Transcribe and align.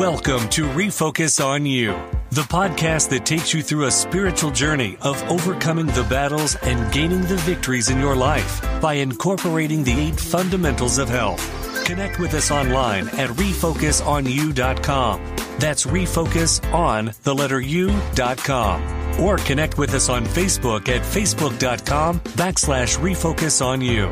Welcome 0.00 0.48
to 0.50 0.64
Refocus 0.64 1.44
on 1.44 1.66
You, 1.66 1.92
the 2.30 2.40
podcast 2.40 3.10
that 3.10 3.26
takes 3.26 3.52
you 3.52 3.62
through 3.62 3.84
a 3.84 3.90
spiritual 3.90 4.50
journey 4.50 4.96
of 5.02 5.22
overcoming 5.30 5.88
the 5.88 6.04
battles 6.04 6.56
and 6.62 6.90
gaining 6.90 7.20
the 7.20 7.36
victories 7.36 7.90
in 7.90 8.00
your 8.00 8.16
life 8.16 8.62
by 8.80 8.94
incorporating 8.94 9.84
the 9.84 9.92
eight 9.92 10.18
fundamentals 10.18 10.96
of 10.96 11.10
health. 11.10 11.44
Connect 11.84 12.18
with 12.18 12.32
us 12.32 12.50
online 12.50 13.08
at 13.08 13.28
refocusonu.com. 13.28 15.20
That's 15.58 15.84
refocus 15.84 16.72
on 16.72 17.12
the 17.24 17.34
letter 17.34 17.60
u.com. 17.60 19.20
Or 19.20 19.36
connect 19.36 19.76
with 19.76 19.92
us 19.92 20.08
on 20.08 20.24
Facebook 20.24 20.88
at 20.88 21.02
facebook.com 21.02 22.20
backslash 22.20 22.96
refocus 22.96 23.62
on 23.62 23.82
you. 23.82 24.10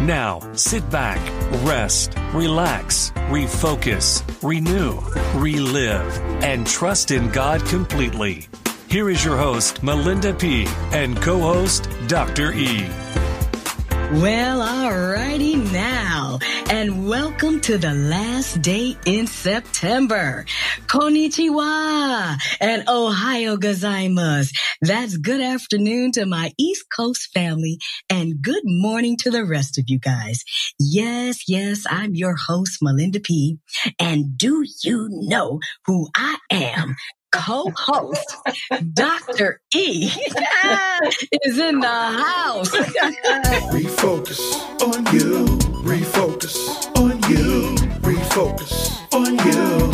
Now, 0.00 0.38
sit 0.52 0.88
back, 0.90 1.18
rest, 1.64 2.14
relax, 2.32 3.10
refocus, 3.30 4.22
renew, 4.48 5.00
relive, 5.34 6.16
and 6.40 6.64
trust 6.64 7.10
in 7.10 7.30
God 7.30 7.64
completely. 7.66 8.46
Here 8.88 9.10
is 9.10 9.24
your 9.24 9.36
host, 9.36 9.82
Malinda 9.82 10.38
P., 10.38 10.66
and 10.96 11.20
co 11.20 11.40
host, 11.40 11.88
Dr. 12.06 12.52
E. 12.52 12.88
Well, 14.12 14.60
alrighty 14.60 15.70
now, 15.72 16.38
and 16.70 17.08
welcome 17.08 17.60
to 17.60 17.78
the 17.78 17.94
last 17.94 18.60
day 18.60 18.94
in 19.06 19.26
September. 19.26 20.44
Konnichiwa 20.86 22.36
and 22.60 22.86
Ohayo 22.86 23.56
gozaimasu. 23.58 24.52
That's 24.82 25.16
good 25.16 25.40
afternoon 25.40 26.12
to 26.12 26.26
my 26.26 26.52
East 26.58 26.84
Coast 26.94 27.30
family 27.32 27.78
and 28.10 28.42
good 28.42 28.62
morning 28.64 29.16
to 29.18 29.30
the 29.30 29.44
rest 29.44 29.78
of 29.78 29.84
you 29.88 29.98
guys. 29.98 30.44
Yes, 30.78 31.48
yes, 31.48 31.84
I'm 31.88 32.14
your 32.14 32.36
host, 32.36 32.80
Malinda 32.82 33.22
P. 33.22 33.58
And 33.98 34.36
do 34.36 34.64
you 34.84 35.08
know 35.10 35.60
who 35.86 36.08
I 36.14 36.36
am? 36.50 36.96
Co-host 37.32 38.36
Dr. 38.94 39.60
E 39.74 40.10
is 41.44 41.58
in 41.58 41.80
the 41.80 41.86
house. 41.88 42.70
refocus 43.72 44.40
on 44.82 45.04
you. 45.14 45.44
Refocus 45.84 46.56
on 46.96 47.10
you. 47.30 47.74
Refocus 48.02 49.14
on 49.14 49.36
you. 49.46 49.90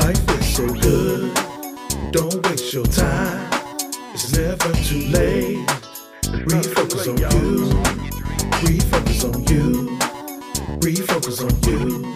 Life 0.00 0.40
is 0.40 0.56
so 0.56 0.66
good. 0.68 1.34
Don't 2.12 2.46
waste 2.48 2.72
your 2.72 2.86
time. 2.86 3.48
It's 4.14 4.32
never 4.36 4.72
too 4.84 5.08
late. 5.08 5.85
Refocus 6.44 7.08
on 7.08 7.16
you. 7.16 7.70
Refocus 8.62 9.24
on 9.24 9.44
you. 9.46 9.98
Refocus 10.80 11.40
on 11.42 11.50
you. 11.70 12.14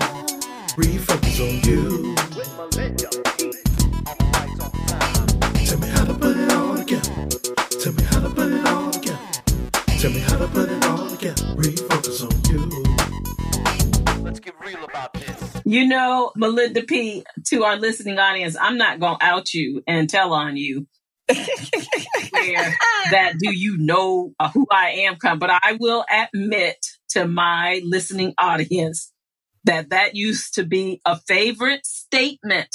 Refocus 0.76 1.40
on 1.40 1.52
you. 1.68 2.14
Tell 5.66 5.78
me 5.78 5.88
how 5.88 6.04
to 6.04 6.14
put 6.14 6.36
it 6.36 6.52
all 6.52 6.76
together. 6.76 7.28
Tell 7.80 7.92
me 7.92 8.02
how 8.02 8.20
to 8.20 8.30
put 8.30 8.52
it 8.52 8.66
all 8.66 8.90
together. 8.90 9.18
Tell 9.98 10.10
me 10.10 10.20
how 10.20 10.38
to 10.38 10.48
put 10.48 10.68
it 10.68 10.84
all 10.84 11.08
together. 11.08 11.44
Refocus 11.56 12.22
on 12.22 12.30
you. 12.50 14.22
Let's 14.22 14.40
get 14.40 14.54
real 14.64 14.84
about 14.84 15.14
this. 15.14 15.62
You 15.64 15.86
know, 15.86 16.32
Malinda 16.36 16.86
P, 16.86 17.24
to 17.46 17.64
our 17.64 17.76
listening 17.76 18.18
audience, 18.18 18.56
I'm 18.60 18.76
not 18.76 19.00
going 19.00 19.18
to 19.18 19.24
out 19.24 19.54
you 19.54 19.82
and 19.86 20.08
tell 20.10 20.34
on 20.34 20.56
you. 20.56 20.86
where 22.40 22.74
that 23.10 23.34
do 23.38 23.54
you 23.56 23.76
know 23.78 24.32
uh, 24.38 24.50
who 24.50 24.66
I 24.70 24.90
am 24.90 25.16
come, 25.16 25.38
but 25.38 25.50
I 25.50 25.76
will 25.78 26.04
admit 26.10 26.76
to 27.10 27.26
my 27.26 27.80
listening 27.84 28.34
audience 28.38 29.12
that 29.64 29.90
that 29.90 30.14
used 30.14 30.54
to 30.54 30.64
be 30.64 31.00
a 31.04 31.16
favorite 31.16 31.84
statement. 31.86 32.74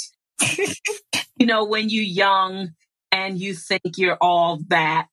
you 1.38 1.46
know, 1.46 1.64
when 1.64 1.88
you're 1.88 2.04
young 2.04 2.70
and 3.12 3.38
you 3.38 3.54
think 3.54 3.96
you're 3.96 4.18
all 4.20 4.60
that. 4.68 5.08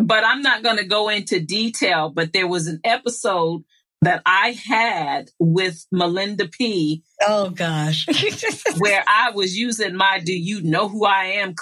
but 0.00 0.24
I'm 0.24 0.42
not 0.42 0.62
going 0.62 0.76
to 0.78 0.84
go 0.84 1.08
into 1.08 1.40
detail, 1.40 2.10
but 2.10 2.32
there 2.32 2.46
was 2.46 2.66
an 2.66 2.80
episode 2.84 3.64
that 4.02 4.22
I 4.26 4.56
had 4.66 5.30
with 5.38 5.86
Malinda 5.92 6.50
P. 6.50 7.02
Oh 7.22 7.50
gosh. 7.50 8.06
where 8.78 9.02
I 9.06 9.30
was 9.30 9.56
using 9.56 9.96
my 9.96 10.20
do 10.24 10.32
you 10.32 10.62
know 10.62 10.88
who 10.88 11.04
I 11.04 11.24
am 11.40 11.54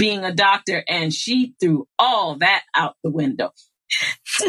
being 0.00 0.24
a 0.24 0.34
doctor 0.34 0.82
and 0.88 1.12
she 1.12 1.54
threw 1.60 1.86
all 1.98 2.36
that 2.36 2.62
out 2.74 2.96
the 3.04 3.10
window. 3.10 3.52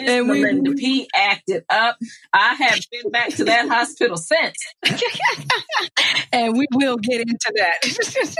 and 0.00 0.28
Malinda 0.28 0.76
P 0.76 1.08
acted 1.14 1.64
up. 1.70 1.96
I 2.32 2.54
have 2.54 2.80
been 2.90 3.10
back 3.10 3.30
to 3.30 3.44
that 3.44 3.68
hospital 3.68 4.16
since. 4.16 4.56
and 6.32 6.58
we 6.58 6.66
will 6.74 6.96
get 6.96 7.20
into 7.20 7.52
that. 7.56 7.78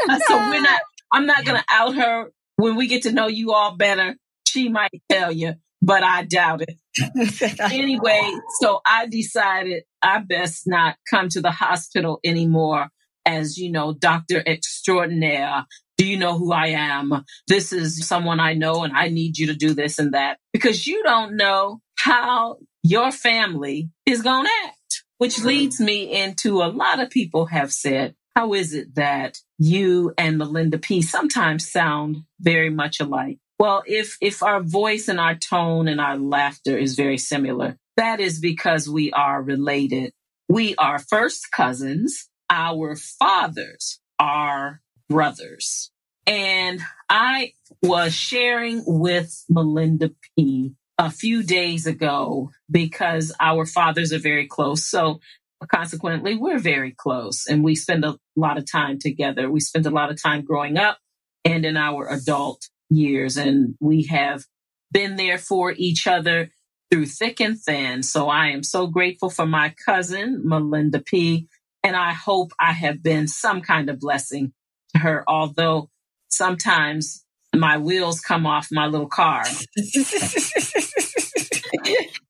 Uh, 0.09 0.19
so 0.27 0.37
we're 0.51 0.61
not 0.61 0.81
I'm 1.13 1.27
not 1.27 1.45
gonna 1.45 1.65
out 1.73 1.95
her 1.95 2.33
when 2.57 2.77
we 2.77 2.89
get 2.89 3.03
to 3.03 3.13
know 3.13 3.29
you 3.29 3.53
all 3.53 3.77
better. 3.77 4.17
She 4.47 4.69
might 4.69 4.91
tell 5.09 5.33
you 5.33 5.55
but 5.83 6.03
I 6.03 6.25
doubt 6.25 6.63
it. 6.63 7.61
anyway, 7.73 8.33
so 8.61 8.81
I 8.87 9.07
decided 9.07 9.85
I 10.03 10.19
best 10.19 10.65
not 10.67 10.97
come 11.09 11.29
to 11.31 11.41
the 11.41 11.51
hospital 11.51 12.21
anymore 12.25 12.89
as, 13.25 13.57
you 13.57 13.71
know, 13.71 13.93
doctor 13.93 14.43
extraordinaire. 14.47 15.65
Do 16.01 16.07
you 16.07 16.17
know 16.17 16.39
who 16.39 16.51
I 16.51 16.69
am? 16.69 17.27
This 17.47 17.75
is 17.75 18.09
someone 18.09 18.41
I 18.41 18.55
know 18.55 18.85
and 18.85 18.97
I 18.97 19.09
need 19.09 19.37
you 19.37 19.49
to 19.49 19.55
do 19.55 19.75
this 19.75 19.99
and 19.99 20.15
that 20.15 20.39
because 20.51 20.87
you 20.87 21.03
don't 21.03 21.37
know 21.37 21.83
how 21.99 22.57
your 22.83 23.13
family 23.13 23.91
is 24.07 24.23
going 24.23 24.47
to 24.47 24.51
act, 24.65 25.05
which 25.19 25.45
leads 25.45 25.79
me 25.79 26.11
into 26.23 26.63
a 26.63 26.73
lot 26.73 27.01
of 27.01 27.11
people 27.11 27.45
have 27.45 27.71
said, 27.71 28.15
how 28.35 28.55
is 28.55 28.73
it 28.73 28.95
that 28.95 29.37
you 29.59 30.15
and 30.17 30.41
Malinda 30.41 30.81
P 30.81 31.03
sometimes 31.03 31.71
sound 31.71 32.17
very 32.41 32.71
much 32.71 33.01
alike? 33.01 33.37
Well, 33.59 33.83
if, 33.85 34.17
if 34.23 34.43
our 34.43 34.63
voice 34.63 35.07
and 35.07 35.21
our 35.21 35.35
tone 35.35 35.87
and 35.87 36.01
our 36.01 36.17
laughter 36.17 36.79
is 36.79 36.95
very 36.97 37.19
similar, 37.19 37.77
that 37.99 38.21
is 38.21 38.41
because 38.41 38.89
we 38.89 39.13
are 39.13 39.43
related. 39.43 40.15
We 40.49 40.75
are 40.77 40.99
first 40.99 41.49
cousins. 41.53 42.27
Our 42.49 42.97
fathers 42.97 44.01
are 44.19 44.81
brothers. 45.11 45.91
And 46.27 46.81
I 47.11 47.53
was 47.83 48.15
sharing 48.15 48.85
with 48.87 49.45
Malinda 49.51 50.15
P 50.39 50.73
a 50.99 51.11
few 51.11 51.43
days 51.43 51.87
ago 51.87 52.51
because 52.71 53.35
our 53.41 53.67
fathers 53.67 54.13
are 54.13 54.19
very 54.19 54.47
close. 54.47 54.85
So 54.87 55.21
consequently, 55.69 56.37
we're 56.37 56.59
very 56.61 56.93
close 56.93 57.47
and 57.49 57.65
we 57.65 57.75
spend 57.75 58.05
a 58.05 58.17
lot 58.37 58.59
of 58.59 58.71
time 58.71 58.99
together. 58.99 59.51
We 59.51 59.61
spend 59.61 59.87
a 59.87 59.91
lot 59.91 60.11
of 60.11 60.23
time 60.23 60.45
growing 60.45 60.79
up 60.79 60.99
and 61.45 61.67
in 61.67 61.77
our 61.77 62.09
adult 62.09 62.69
years 62.89 63.37
and 63.37 63.75
we 63.81 64.05
have 64.05 64.45
been 64.93 65.17
there 65.17 65.39
for 65.39 65.73
each 65.77 66.07
other 66.07 66.51
through 66.91 67.07
thick 67.07 67.41
and 67.41 67.59
thin. 67.59 68.03
So 68.03 68.29
I 68.29 68.49
am 68.49 68.63
so 68.63 68.87
grateful 68.87 69.31
for 69.31 69.47
my 69.47 69.75
cousin, 69.85 70.45
Malinda 70.47 71.05
P. 71.05 71.49
And 71.83 71.97
I 71.97 72.13
hope 72.13 72.53
I 72.61 72.73
have 72.73 73.03
been 73.03 73.27
some 73.27 73.63
kind 73.63 73.89
of 73.89 73.99
blessing 73.99 74.53
her, 74.97 75.25
although 75.29 75.89
sometimes 76.29 77.25
my 77.55 77.79
wheels 77.79 78.21
come 78.21 78.47
off 78.47 78.69
my 78.71 78.87
little 78.87 79.09
car. 79.09 79.45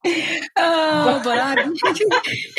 oh, 0.60 1.20
but 1.24 1.38
I, 1.38 1.70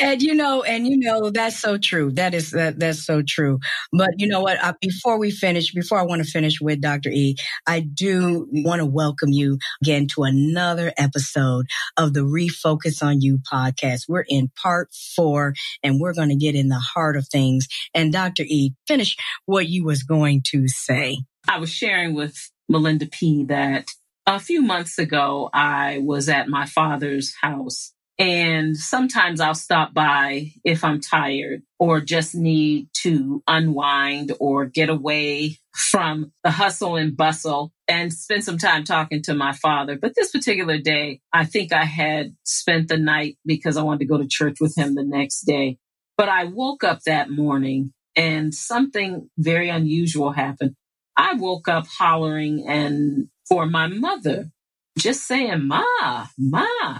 and 0.00 0.22
you 0.22 0.34
know, 0.34 0.62
and 0.62 0.86
you 0.86 0.98
know, 0.98 1.30
that's 1.30 1.58
so 1.58 1.78
true. 1.78 2.10
That 2.12 2.34
is 2.34 2.50
that 2.50 2.78
that's 2.78 3.04
so 3.04 3.22
true. 3.26 3.58
But 3.92 4.10
you 4.18 4.26
know 4.26 4.40
what? 4.40 4.62
I, 4.62 4.74
before 4.80 5.18
we 5.18 5.30
finish, 5.30 5.72
before 5.72 5.98
I 5.98 6.04
want 6.04 6.24
to 6.24 6.30
finish 6.30 6.60
with 6.60 6.80
Dr. 6.80 7.10
E, 7.10 7.36
I 7.66 7.80
do 7.80 8.46
want 8.50 8.80
to 8.80 8.86
welcome 8.86 9.30
you 9.30 9.58
again 9.82 10.06
to 10.14 10.24
another 10.24 10.92
episode 10.96 11.66
of 11.96 12.14
the 12.14 12.20
Refocus 12.20 13.02
on 13.02 13.20
You 13.20 13.38
podcast. 13.50 14.02
We're 14.08 14.24
in 14.28 14.50
part 14.60 14.90
four, 15.14 15.54
and 15.82 16.00
we're 16.00 16.14
going 16.14 16.30
to 16.30 16.36
get 16.36 16.54
in 16.54 16.68
the 16.68 16.82
heart 16.94 17.16
of 17.16 17.28
things. 17.28 17.66
And 17.94 18.12
Dr. 18.12 18.44
E, 18.44 18.74
finish 18.86 19.16
what 19.46 19.68
you 19.68 19.84
was 19.84 20.02
going 20.02 20.42
to 20.48 20.68
say. 20.68 21.18
I 21.48 21.58
was 21.58 21.70
sharing 21.70 22.14
with 22.14 22.50
Malinda 22.70 23.10
P 23.10 23.44
that 23.44 23.88
a 24.26 24.38
few 24.38 24.62
months 24.62 24.98
ago, 24.98 25.50
I 25.52 25.98
was 25.98 26.28
at 26.28 26.48
my 26.48 26.66
father's 26.66 27.34
house 27.40 27.91
and 28.18 28.76
sometimes 28.76 29.40
I'll 29.40 29.54
stop 29.54 29.94
by 29.94 30.52
if 30.64 30.84
I'm 30.84 31.00
tired 31.00 31.62
or 31.78 32.00
just 32.00 32.34
need 32.34 32.88
to 32.98 33.42
unwind 33.48 34.32
or 34.38 34.66
get 34.66 34.90
away 34.90 35.58
from 35.74 36.32
the 36.44 36.50
hustle 36.50 36.96
and 36.96 37.16
bustle 37.16 37.72
and 37.88 38.12
spend 38.12 38.44
some 38.44 38.58
time 38.58 38.84
talking 38.84 39.22
to 39.22 39.34
my 39.34 39.52
father. 39.52 39.98
But 40.00 40.14
this 40.14 40.30
particular 40.30 40.78
day, 40.78 41.20
I 41.32 41.46
think 41.46 41.72
I 41.72 41.84
had 41.84 42.36
spent 42.44 42.88
the 42.88 42.98
night 42.98 43.38
because 43.46 43.76
I 43.76 43.82
wanted 43.82 44.00
to 44.00 44.06
go 44.06 44.18
to 44.18 44.28
church 44.28 44.58
with 44.60 44.76
him 44.76 44.94
the 44.94 45.04
next 45.04 45.42
day. 45.42 45.78
But 46.16 46.28
I 46.28 46.44
woke 46.44 46.84
up 46.84 47.00
that 47.06 47.30
morning 47.30 47.92
and 48.14 48.54
something 48.54 49.30
very 49.38 49.70
unusual 49.70 50.32
happened. 50.32 50.76
I 51.16 51.34
woke 51.34 51.68
up 51.68 51.86
hollering 51.86 52.66
and 52.68 53.28
for 53.48 53.66
my 53.66 53.86
mother, 53.86 54.50
just 54.98 55.26
saying, 55.26 55.66
Ma, 55.66 56.26
Ma. 56.38 56.98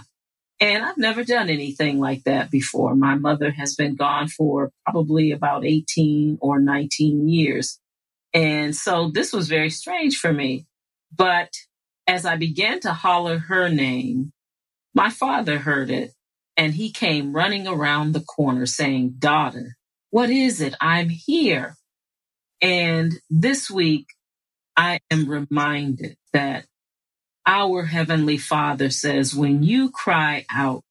And 0.63 0.81
I've 0.85 0.97
never 0.97 1.25
done 1.25 1.49
anything 1.49 1.99
like 1.99 2.23
that 2.23 2.49
before. 2.49 2.95
My 2.95 3.15
mother 3.15 3.51
has 3.51 3.75
been 3.75 3.95
gone 3.95 4.29
for 4.29 4.71
probably 4.85 5.31
about 5.31 5.65
18 5.65 6.37
or 6.39 6.61
19 6.61 7.27
years. 7.27 7.81
And 8.33 8.73
so 8.73 9.11
this 9.13 9.33
was 9.33 9.49
very 9.49 9.69
strange 9.69 10.15
for 10.19 10.31
me. 10.31 10.65
But 11.13 11.49
as 12.07 12.25
I 12.25 12.37
began 12.37 12.79
to 12.79 12.93
holler 12.93 13.39
her 13.39 13.67
name, 13.67 14.31
my 14.95 15.09
father 15.09 15.57
heard 15.57 15.91
it 15.91 16.13
and 16.55 16.73
he 16.73 16.93
came 16.93 17.35
running 17.35 17.67
around 17.67 18.13
the 18.13 18.21
corner 18.21 18.65
saying, 18.65 19.15
Daughter, 19.19 19.75
what 20.11 20.29
is 20.29 20.61
it? 20.61 20.75
I'm 20.79 21.09
here. 21.09 21.75
And 22.61 23.11
this 23.29 23.69
week, 23.69 24.05
I 24.77 25.01
am 25.11 25.27
reminded 25.27 26.15
that 26.31 26.67
our 27.45 27.83
Heavenly 27.83 28.37
Father 28.37 28.89
says, 28.89 29.35
when 29.35 29.63
you 29.63 29.91
cry 29.91 30.45
out 30.51 30.83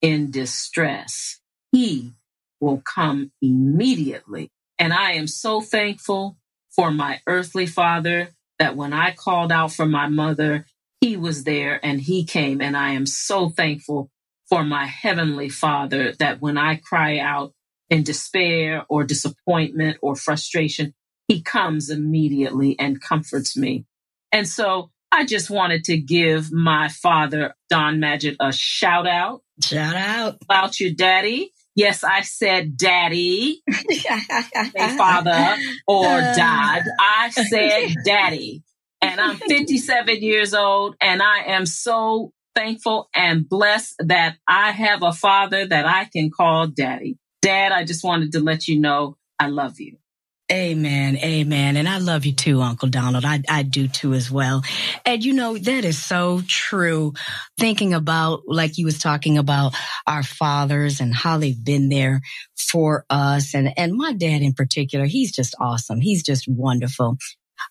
in 0.00 0.30
distress, 0.30 1.40
He 1.72 2.12
will 2.60 2.82
come 2.82 3.32
immediately. 3.42 4.50
And 4.78 4.92
I 4.92 5.12
am 5.12 5.26
so 5.26 5.60
thankful 5.60 6.36
for 6.74 6.90
my 6.90 7.20
earthly 7.26 7.66
father 7.66 8.30
that 8.58 8.76
when 8.76 8.92
I 8.92 9.12
called 9.12 9.52
out 9.52 9.72
for 9.72 9.86
my 9.86 10.08
mother, 10.08 10.66
he 11.00 11.16
was 11.16 11.44
there 11.44 11.84
and 11.84 12.00
he 12.00 12.24
came. 12.24 12.60
And 12.60 12.76
I 12.76 12.92
am 12.92 13.06
so 13.06 13.50
thankful 13.50 14.10
for 14.48 14.64
my 14.64 14.86
heavenly 14.86 15.48
father 15.48 16.12
that 16.18 16.40
when 16.40 16.56
I 16.56 16.76
cry 16.76 17.18
out 17.18 17.52
in 17.90 18.02
despair 18.02 18.84
or 18.88 19.04
disappointment 19.04 19.98
or 20.00 20.16
frustration, 20.16 20.94
he 21.28 21.42
comes 21.42 21.90
immediately 21.90 22.78
and 22.78 23.00
comforts 23.00 23.56
me. 23.56 23.84
And 24.32 24.48
so 24.48 24.90
I 25.12 25.24
just 25.24 25.50
wanted 25.50 25.84
to 25.84 25.96
give 25.96 26.52
my 26.52 26.88
father, 26.88 27.54
Don 27.70 27.98
Madgett, 27.98 28.36
a 28.40 28.52
shout 28.52 29.06
out. 29.06 29.42
Shout 29.62 29.94
out. 29.94 30.38
About 30.42 30.80
your 30.80 30.92
daddy. 30.92 31.52
Yes, 31.76 32.04
I 32.04 32.20
said 32.20 32.76
daddy, 32.76 33.62
father 34.96 35.56
or 35.88 36.06
uh. 36.06 36.34
dad. 36.34 36.84
I 37.00 37.30
said 37.30 37.94
daddy. 38.04 38.62
And 39.02 39.20
I'm 39.20 39.36
57 39.36 40.22
years 40.22 40.54
old 40.54 40.96
and 41.00 41.20
I 41.20 41.44
am 41.48 41.66
so 41.66 42.32
thankful 42.54 43.08
and 43.14 43.46
blessed 43.48 43.96
that 43.98 44.36
I 44.48 44.70
have 44.70 45.02
a 45.02 45.12
father 45.12 45.66
that 45.66 45.84
I 45.84 46.06
can 46.06 46.30
call 46.30 46.68
daddy. 46.68 47.18
Dad, 47.42 47.72
I 47.72 47.84
just 47.84 48.04
wanted 48.04 48.32
to 48.32 48.40
let 48.40 48.66
you 48.68 48.80
know 48.80 49.16
I 49.38 49.48
love 49.48 49.78
you. 49.80 49.98
Amen. 50.54 51.16
Amen. 51.16 51.76
And 51.76 51.88
I 51.88 51.98
love 51.98 52.24
you 52.24 52.32
too, 52.32 52.62
Uncle 52.62 52.88
Donald. 52.88 53.24
I, 53.24 53.42
I 53.48 53.64
do 53.64 53.88
too 53.88 54.14
as 54.14 54.30
well. 54.30 54.62
And 55.04 55.24
you 55.24 55.32
know, 55.32 55.58
that 55.58 55.84
is 55.84 56.00
so 56.00 56.42
true. 56.46 57.12
Thinking 57.58 57.92
about, 57.92 58.42
like 58.46 58.78
you 58.78 58.84
was 58.84 59.00
talking 59.00 59.36
about 59.36 59.74
our 60.06 60.22
fathers 60.22 61.00
and 61.00 61.12
how 61.12 61.38
they've 61.38 61.64
been 61.64 61.88
there 61.88 62.20
for 62.56 63.04
us. 63.10 63.52
And, 63.52 63.76
and 63.76 63.94
my 63.94 64.12
dad 64.12 64.42
in 64.42 64.52
particular, 64.52 65.06
he's 65.06 65.32
just 65.32 65.56
awesome. 65.60 66.00
He's 66.00 66.22
just 66.22 66.46
wonderful. 66.46 67.16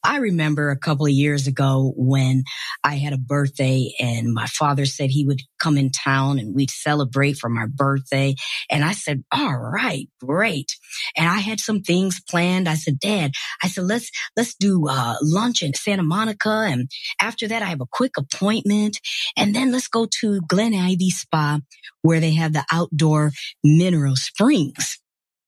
I 0.03 0.17
remember 0.17 0.69
a 0.69 0.77
couple 0.77 1.05
of 1.05 1.11
years 1.11 1.47
ago 1.47 1.93
when 1.95 2.43
I 2.83 2.95
had 2.95 3.13
a 3.13 3.17
birthday 3.17 3.91
and 3.99 4.33
my 4.33 4.47
father 4.47 4.85
said 4.85 5.09
he 5.09 5.25
would 5.25 5.41
come 5.59 5.77
in 5.77 5.91
town 5.91 6.39
and 6.39 6.55
we'd 6.55 6.71
celebrate 6.71 7.37
for 7.37 7.49
my 7.49 7.65
birthday. 7.67 8.35
And 8.69 8.83
I 8.83 8.93
said, 8.93 9.23
all 9.31 9.55
right, 9.55 10.07
great. 10.19 10.71
And 11.15 11.27
I 11.27 11.39
had 11.39 11.59
some 11.59 11.81
things 11.81 12.21
planned. 12.29 12.67
I 12.67 12.75
said, 12.75 12.99
dad, 12.99 13.31
I 13.63 13.67
said, 13.67 13.85
let's, 13.85 14.09
let's 14.35 14.55
do 14.55 14.87
uh, 14.87 15.15
lunch 15.21 15.63
in 15.63 15.73
Santa 15.73 16.03
Monica. 16.03 16.49
And 16.67 16.89
after 17.21 17.47
that, 17.47 17.61
I 17.61 17.67
have 17.67 17.81
a 17.81 17.87
quick 17.91 18.13
appointment. 18.17 18.99
And 19.37 19.55
then 19.55 19.71
let's 19.71 19.87
go 19.87 20.07
to 20.21 20.41
Glen 20.47 20.73
Ivy 20.73 21.09
Spa 21.09 21.59
where 22.01 22.19
they 22.19 22.33
have 22.33 22.53
the 22.53 22.65
outdoor 22.71 23.31
mineral 23.63 24.15
springs. 24.15 24.99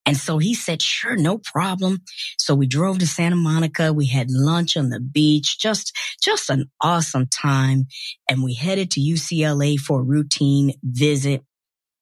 And 0.05 0.17
so 0.17 0.37
he 0.37 0.53
said, 0.53 0.81
sure, 0.81 1.15
no 1.15 1.39
problem. 1.39 2.01
So 2.37 2.53
we 2.53 2.67
drove 2.67 2.99
to 2.99 3.07
Santa 3.07 3.35
Monica. 3.35 3.91
We 3.91 4.07
had 4.07 4.29
lunch 4.29 4.77
on 4.77 4.89
the 4.89 4.99
beach, 4.99 5.57
just, 5.59 5.95
just 6.21 6.49
an 6.49 6.69
awesome 6.81 7.27
time. 7.27 7.85
And 8.29 8.43
we 8.43 8.53
headed 8.53 8.91
to 8.91 9.01
UCLA 9.01 9.77
for 9.79 10.01
a 10.01 10.03
routine 10.03 10.73
visit. 10.83 11.43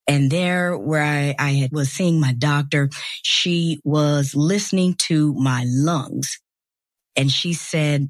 And 0.06 0.30
there 0.30 0.78
where 0.78 1.04
I, 1.04 1.36
I 1.40 1.52
had, 1.52 1.72
was 1.72 1.90
seeing 1.90 2.20
my 2.20 2.34
doctor, 2.34 2.90
she 3.22 3.80
was 3.86 4.36
listening 4.36 4.96
to 5.08 5.34
my 5.36 5.64
lungs 5.66 6.40
and 7.16 7.32
she 7.32 7.54
said, 7.54 8.10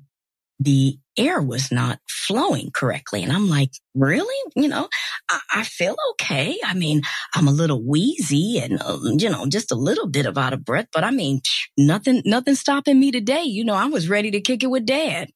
the 0.59 0.97
air 1.17 1.41
was 1.41 1.71
not 1.71 1.99
flowing 2.09 2.71
correctly. 2.73 3.23
And 3.23 3.31
I'm 3.31 3.49
like, 3.49 3.71
really? 3.93 4.51
You 4.55 4.67
know, 4.67 4.87
I, 5.29 5.39
I 5.53 5.63
feel 5.63 5.95
okay. 6.11 6.57
I 6.63 6.73
mean, 6.73 7.01
I'm 7.35 7.47
a 7.47 7.51
little 7.51 7.83
wheezy 7.83 8.59
and, 8.59 8.81
uh, 8.81 8.97
you 9.17 9.29
know, 9.29 9.45
just 9.47 9.71
a 9.71 9.75
little 9.75 10.07
bit 10.07 10.25
of 10.25 10.37
out 10.37 10.53
of 10.53 10.65
breath, 10.65 10.87
but 10.93 11.03
I 11.03 11.11
mean, 11.11 11.41
nothing, 11.77 12.21
nothing 12.25 12.55
stopping 12.55 12.99
me 12.99 13.11
today. 13.11 13.43
You 13.43 13.63
know, 13.65 13.75
I 13.75 13.85
was 13.85 14.09
ready 14.09 14.31
to 14.31 14.41
kick 14.41 14.63
it 14.63 14.71
with 14.71 14.85
dad. 14.85 15.29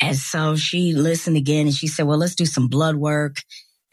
And 0.00 0.16
so 0.16 0.56
she 0.56 0.92
listened 0.92 1.36
again 1.36 1.66
and 1.66 1.74
she 1.74 1.86
said, 1.86 2.06
well, 2.06 2.18
let's 2.18 2.34
do 2.34 2.46
some 2.46 2.68
blood 2.68 2.96
work. 2.96 3.36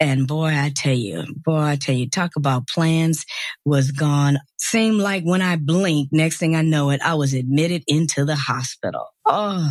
And 0.00 0.26
boy, 0.26 0.48
I 0.48 0.72
tell 0.74 0.96
you, 0.96 1.22
boy, 1.44 1.60
I 1.60 1.76
tell 1.76 1.94
you, 1.94 2.10
talk 2.10 2.32
about 2.36 2.66
plans 2.66 3.24
was 3.64 3.92
gone. 3.92 4.40
Seemed 4.58 4.98
like 4.98 5.22
when 5.22 5.42
I 5.42 5.54
blinked, 5.54 6.12
next 6.12 6.38
thing 6.38 6.56
I 6.56 6.62
know 6.62 6.90
it, 6.90 7.00
I 7.02 7.14
was 7.14 7.34
admitted 7.34 7.84
into 7.86 8.24
the 8.24 8.34
hospital. 8.34 9.06
Oh, 9.24 9.70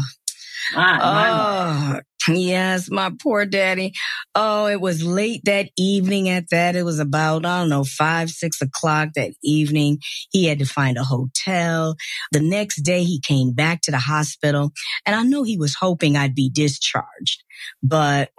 oh, 0.76 2.00
yes, 2.28 2.90
my 2.90 3.12
poor 3.22 3.46
daddy. 3.46 3.94
Oh, 4.36 4.68
it 4.68 4.80
was 4.80 5.04
late 5.04 5.42
that 5.46 5.70
evening 5.78 6.30
at 6.30 6.50
that. 6.52 6.76
It 6.76 6.84
was 6.84 7.00
about, 7.00 7.46
I 7.46 7.60
don't 7.60 7.70
know, 7.70 7.84
five, 7.84 8.30
six 8.30 8.62
o'clock 8.62 9.10
that 9.16 9.34
evening. 9.44 10.00
He 10.32 10.46
had 10.46 10.60
to 10.60 10.66
find 10.66 10.98
a 10.98 11.04
hotel. 11.04 11.96
The 12.32 12.40
next 12.40 12.84
day 12.84 13.04
he 13.04 13.20
came 13.20 13.54
back 13.54 13.82
to 13.82 13.92
the 13.92 14.00
hospital 14.00 14.72
and 15.06 15.16
I 15.16 15.24
know 15.24 15.44
he 15.44 15.58
was 15.58 15.76
hoping 15.80 16.16
I'd 16.16 16.36
be 16.36 16.50
discharged. 16.50 17.44
But 17.84 18.32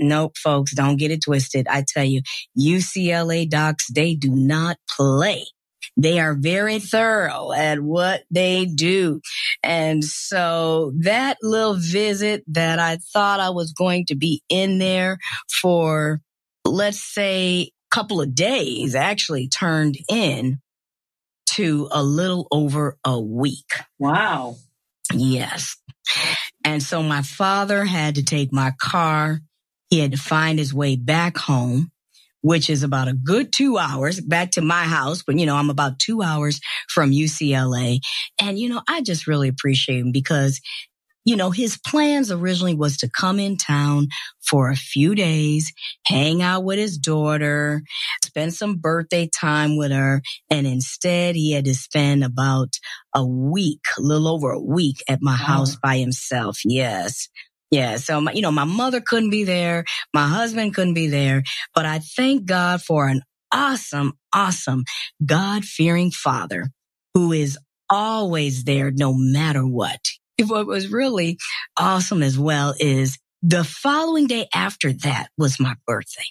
nope, 0.00 0.36
folks, 0.36 0.74
don't 0.74 0.96
get 0.96 1.10
it 1.10 1.24
twisted. 1.24 1.66
I 1.68 1.84
tell 1.86 2.04
you, 2.04 2.22
UCLA 2.58 3.48
docs, 3.48 3.88
they 3.92 4.14
do 4.14 4.30
not 4.30 4.76
play. 4.88 5.44
They 5.96 6.18
are 6.18 6.34
very 6.34 6.80
thorough 6.80 7.52
at 7.52 7.80
what 7.80 8.24
they 8.30 8.66
do. 8.66 9.20
And 9.62 10.02
so 10.04 10.92
that 11.00 11.38
little 11.40 11.74
visit 11.74 12.42
that 12.48 12.78
I 12.78 12.98
thought 13.12 13.40
I 13.40 13.50
was 13.50 13.72
going 13.72 14.06
to 14.06 14.16
be 14.16 14.42
in 14.48 14.78
there 14.78 15.18
for, 15.60 16.20
let's 16.64 17.02
say, 17.02 17.70
a 17.70 17.94
couple 17.94 18.20
of 18.20 18.34
days 18.34 18.94
actually 18.94 19.48
turned 19.48 19.96
in 20.08 20.58
to 21.50 21.88
a 21.92 22.02
little 22.02 22.48
over 22.50 22.98
a 23.04 23.20
week. 23.20 23.70
Wow. 23.98 24.56
Yes. 25.12 25.76
And 26.64 26.82
so 26.82 27.02
my 27.02 27.22
father 27.22 27.84
had 27.84 28.16
to 28.16 28.24
take 28.24 28.52
my 28.52 28.72
car. 28.78 29.40
He 29.90 30.00
had 30.00 30.12
to 30.12 30.18
find 30.18 30.58
his 30.58 30.74
way 30.74 30.96
back 30.96 31.36
home 31.36 31.92
which 32.44 32.68
is 32.68 32.82
about 32.82 33.08
a 33.08 33.14
good 33.14 33.54
two 33.54 33.78
hours 33.78 34.20
back 34.20 34.50
to 34.50 34.60
my 34.60 34.84
house. 34.84 35.22
But, 35.26 35.38
you 35.38 35.46
know, 35.46 35.56
I'm 35.56 35.70
about 35.70 35.98
two 35.98 36.20
hours 36.20 36.60
from 36.90 37.10
UCLA. 37.10 38.00
And, 38.38 38.58
you 38.58 38.68
know, 38.68 38.82
I 38.86 39.00
just 39.00 39.26
really 39.26 39.48
appreciate 39.48 40.00
him 40.00 40.12
because 40.12 40.60
you 41.26 41.36
know, 41.36 41.50
his 41.50 41.78
plans 41.78 42.30
originally 42.30 42.74
was 42.74 42.98
to 42.98 43.08
come 43.08 43.40
in 43.40 43.56
town 43.56 44.08
for 44.42 44.68
a 44.68 44.76
few 44.76 45.14
days, 45.14 45.72
hang 46.06 46.42
out 46.42 46.64
with 46.64 46.78
his 46.78 46.98
daughter, 46.98 47.82
spend 48.22 48.52
some 48.52 48.76
birthday 48.76 49.26
time 49.34 49.78
with 49.78 49.90
her. 49.90 50.20
And 50.50 50.66
instead 50.66 51.34
he 51.34 51.52
had 51.52 51.64
to 51.64 51.74
spend 51.74 52.24
about 52.24 52.74
a 53.14 53.24
week, 53.24 53.80
a 53.96 54.02
little 54.02 54.28
over 54.28 54.50
a 54.50 54.60
week 54.60 55.02
at 55.08 55.22
my 55.22 55.32
oh. 55.32 55.44
house 55.44 55.76
by 55.76 55.96
himself. 55.96 56.58
Yes. 56.62 57.30
Yeah. 57.74 57.96
So, 57.96 58.20
my, 58.20 58.30
you 58.30 58.40
know, 58.40 58.52
my 58.52 58.62
mother 58.62 59.00
couldn't 59.00 59.30
be 59.30 59.42
there. 59.42 59.84
My 60.14 60.28
husband 60.28 60.76
couldn't 60.76 60.94
be 60.94 61.08
there, 61.08 61.42
but 61.74 61.84
I 61.84 61.98
thank 61.98 62.44
God 62.44 62.80
for 62.82 63.08
an 63.08 63.22
awesome, 63.52 64.12
awesome 64.32 64.84
God 65.24 65.64
fearing 65.64 66.12
father 66.12 66.70
who 67.14 67.32
is 67.32 67.58
always 67.90 68.62
there 68.62 68.92
no 68.92 69.12
matter 69.12 69.66
what. 69.66 69.98
What 70.46 70.68
was 70.68 70.86
really 70.86 71.36
awesome 71.76 72.22
as 72.22 72.38
well 72.38 72.76
is 72.78 73.18
the 73.42 73.64
following 73.64 74.28
day 74.28 74.46
after 74.54 74.92
that 74.92 75.30
was 75.36 75.58
my 75.58 75.74
birthday. 75.84 76.22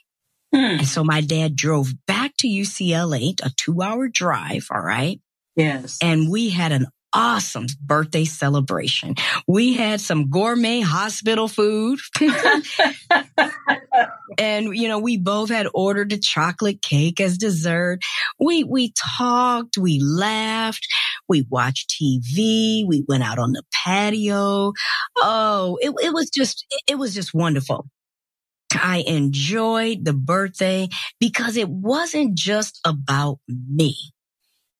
Hmm. 0.55 0.79
And 0.79 0.88
so 0.88 1.03
my 1.03 1.19
dad 1.19 1.57
drove 1.57 1.91
back 2.07 2.38
to 2.38 2.47
UCLA, 2.47 3.33
a 3.43 3.51
two 3.57 3.81
hour 3.81 4.07
drive. 4.07 4.67
All 4.71 4.81
right. 4.81 5.19
Yes. 5.57 5.97
And 6.01 6.29
we 6.29 6.51
had 6.51 6.71
an 6.71 6.88
awesome 7.13 7.67
birthday 7.82 8.25
celebration. 8.25 9.15
We 9.48 9.74
had 9.74 10.01
some 10.01 10.29
gourmet 10.29 10.82
hospital 10.82 11.48
food. 11.48 12.00
and 14.38 14.75
you 14.75 14.88
know, 14.88 15.00
we 15.00 15.17
both 15.17 15.50
had 15.50 15.67
ordered 15.74 16.12
a 16.13 16.17
chocolate 16.17 16.82
cake 16.82 17.20
as 17.20 17.38
dessert. 17.38 18.00
We 18.39 18.63
we 18.63 18.93
talked, 19.17 19.77
we 19.77 20.00
laughed, 20.00 20.88
we 21.27 21.46
watched 21.50 21.93
TV, 22.01 22.86
we 22.88 23.03
went 23.08 23.24
out 23.24 23.39
on 23.39 23.51
the 23.53 23.63
patio. 23.86 24.74
Oh, 25.17 25.77
it, 25.82 25.93
it 26.01 26.13
was 26.13 26.29
just 26.29 26.65
it 26.88 26.96
was 26.96 27.13
just 27.13 27.34
wonderful. 27.34 27.88
I 28.75 29.03
enjoyed 29.05 30.03
the 30.05 30.13
birthday 30.13 30.89
because 31.20 31.58
it 31.58 31.70
wasn't 31.70 32.36
just 32.36 32.79
about 32.86 33.39
me. 33.48 33.96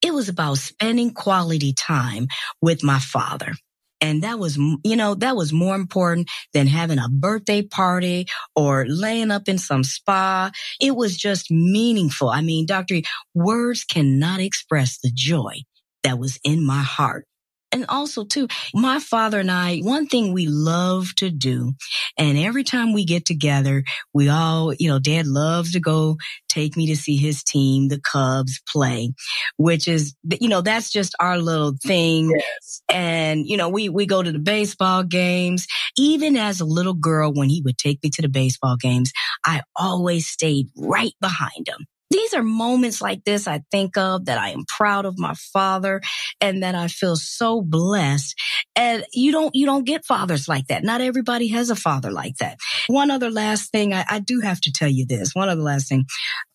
It 0.04 0.12
was 0.12 0.28
about 0.28 0.58
spending 0.58 1.14
quality 1.14 1.72
time 1.72 2.28
with 2.60 2.82
my 2.84 2.98
father. 2.98 3.54
And 4.02 4.22
that 4.22 4.38
was, 4.38 4.58
you 4.58 4.96
know, 4.96 5.14
that 5.14 5.34
was 5.34 5.50
more 5.50 5.74
important 5.74 6.28
than 6.52 6.66
having 6.66 6.98
a 6.98 7.08
birthday 7.08 7.62
party 7.62 8.26
or 8.54 8.84
laying 8.86 9.30
up 9.30 9.48
in 9.48 9.56
some 9.56 9.82
spa. 9.82 10.50
It 10.78 10.94
was 10.94 11.16
just 11.16 11.50
meaningful. 11.50 12.28
I 12.28 12.42
mean, 12.42 12.66
Doctor, 12.66 12.96
words 13.34 13.82
cannot 13.82 14.40
express 14.40 14.98
the 14.98 15.10
joy 15.10 15.62
that 16.02 16.18
was 16.18 16.38
in 16.44 16.62
my 16.66 16.82
heart 16.82 17.26
and 17.74 17.84
also 17.88 18.24
too, 18.24 18.46
my 18.72 19.00
father 19.00 19.40
and 19.40 19.50
I, 19.50 19.80
one 19.80 20.06
thing 20.06 20.32
we 20.32 20.46
love 20.46 21.08
to 21.16 21.28
do, 21.28 21.72
and 22.16 22.38
every 22.38 22.62
time 22.62 22.92
we 22.92 23.04
get 23.04 23.26
together, 23.26 23.82
we 24.14 24.28
all, 24.28 24.72
you 24.72 24.88
know, 24.88 25.00
dad 25.00 25.26
loves 25.26 25.72
to 25.72 25.80
go 25.80 26.16
take 26.48 26.76
me 26.76 26.86
to 26.86 26.96
see 26.96 27.16
his 27.16 27.42
team, 27.42 27.88
the 27.88 28.00
Cubs 28.00 28.60
play, 28.72 29.12
which 29.56 29.88
is, 29.88 30.14
you 30.40 30.48
know, 30.48 30.60
that's 30.60 30.90
just 30.90 31.14
our 31.18 31.36
little 31.36 31.74
thing. 31.84 32.30
Yes. 32.30 32.82
And, 32.88 33.46
you 33.46 33.56
know, 33.56 33.68
we, 33.68 33.88
we 33.88 34.06
go 34.06 34.22
to 34.22 34.30
the 34.30 34.38
baseball 34.38 35.02
games. 35.02 35.66
Even 35.98 36.36
as 36.36 36.60
a 36.60 36.64
little 36.64 36.94
girl, 36.94 37.32
when 37.32 37.48
he 37.48 37.60
would 37.64 37.78
take 37.78 37.98
me 38.04 38.10
to 38.10 38.22
the 38.22 38.28
baseball 38.28 38.76
games, 38.76 39.12
I 39.44 39.62
always 39.76 40.28
stayed 40.28 40.68
right 40.76 41.14
behind 41.20 41.68
him 41.68 41.86
these 42.14 42.32
are 42.32 42.44
moments 42.44 43.02
like 43.02 43.24
this 43.24 43.48
I 43.48 43.62
think 43.72 43.96
of 43.96 44.26
that 44.26 44.38
I 44.38 44.50
am 44.50 44.64
proud 44.68 45.04
of 45.04 45.18
my 45.18 45.34
father 45.34 46.00
and 46.40 46.62
that 46.62 46.76
I 46.76 46.86
feel 46.86 47.16
so 47.16 47.60
blessed. 47.60 48.38
And 48.76 49.04
you 49.12 49.32
don't, 49.32 49.52
you 49.54 49.66
don't 49.66 49.84
get 49.84 50.04
fathers 50.04 50.48
like 50.48 50.68
that. 50.68 50.84
Not 50.84 51.00
everybody 51.00 51.48
has 51.48 51.70
a 51.70 51.76
father 51.76 52.12
like 52.12 52.36
that. 52.36 52.58
One 52.86 53.10
other 53.10 53.30
last 53.30 53.72
thing, 53.72 53.92
I, 53.92 54.04
I 54.08 54.18
do 54.20 54.40
have 54.40 54.60
to 54.60 54.72
tell 54.72 54.88
you 54.88 55.06
this. 55.06 55.34
One 55.34 55.48
other 55.48 55.60
last 55.62 55.88
thing 55.88 56.04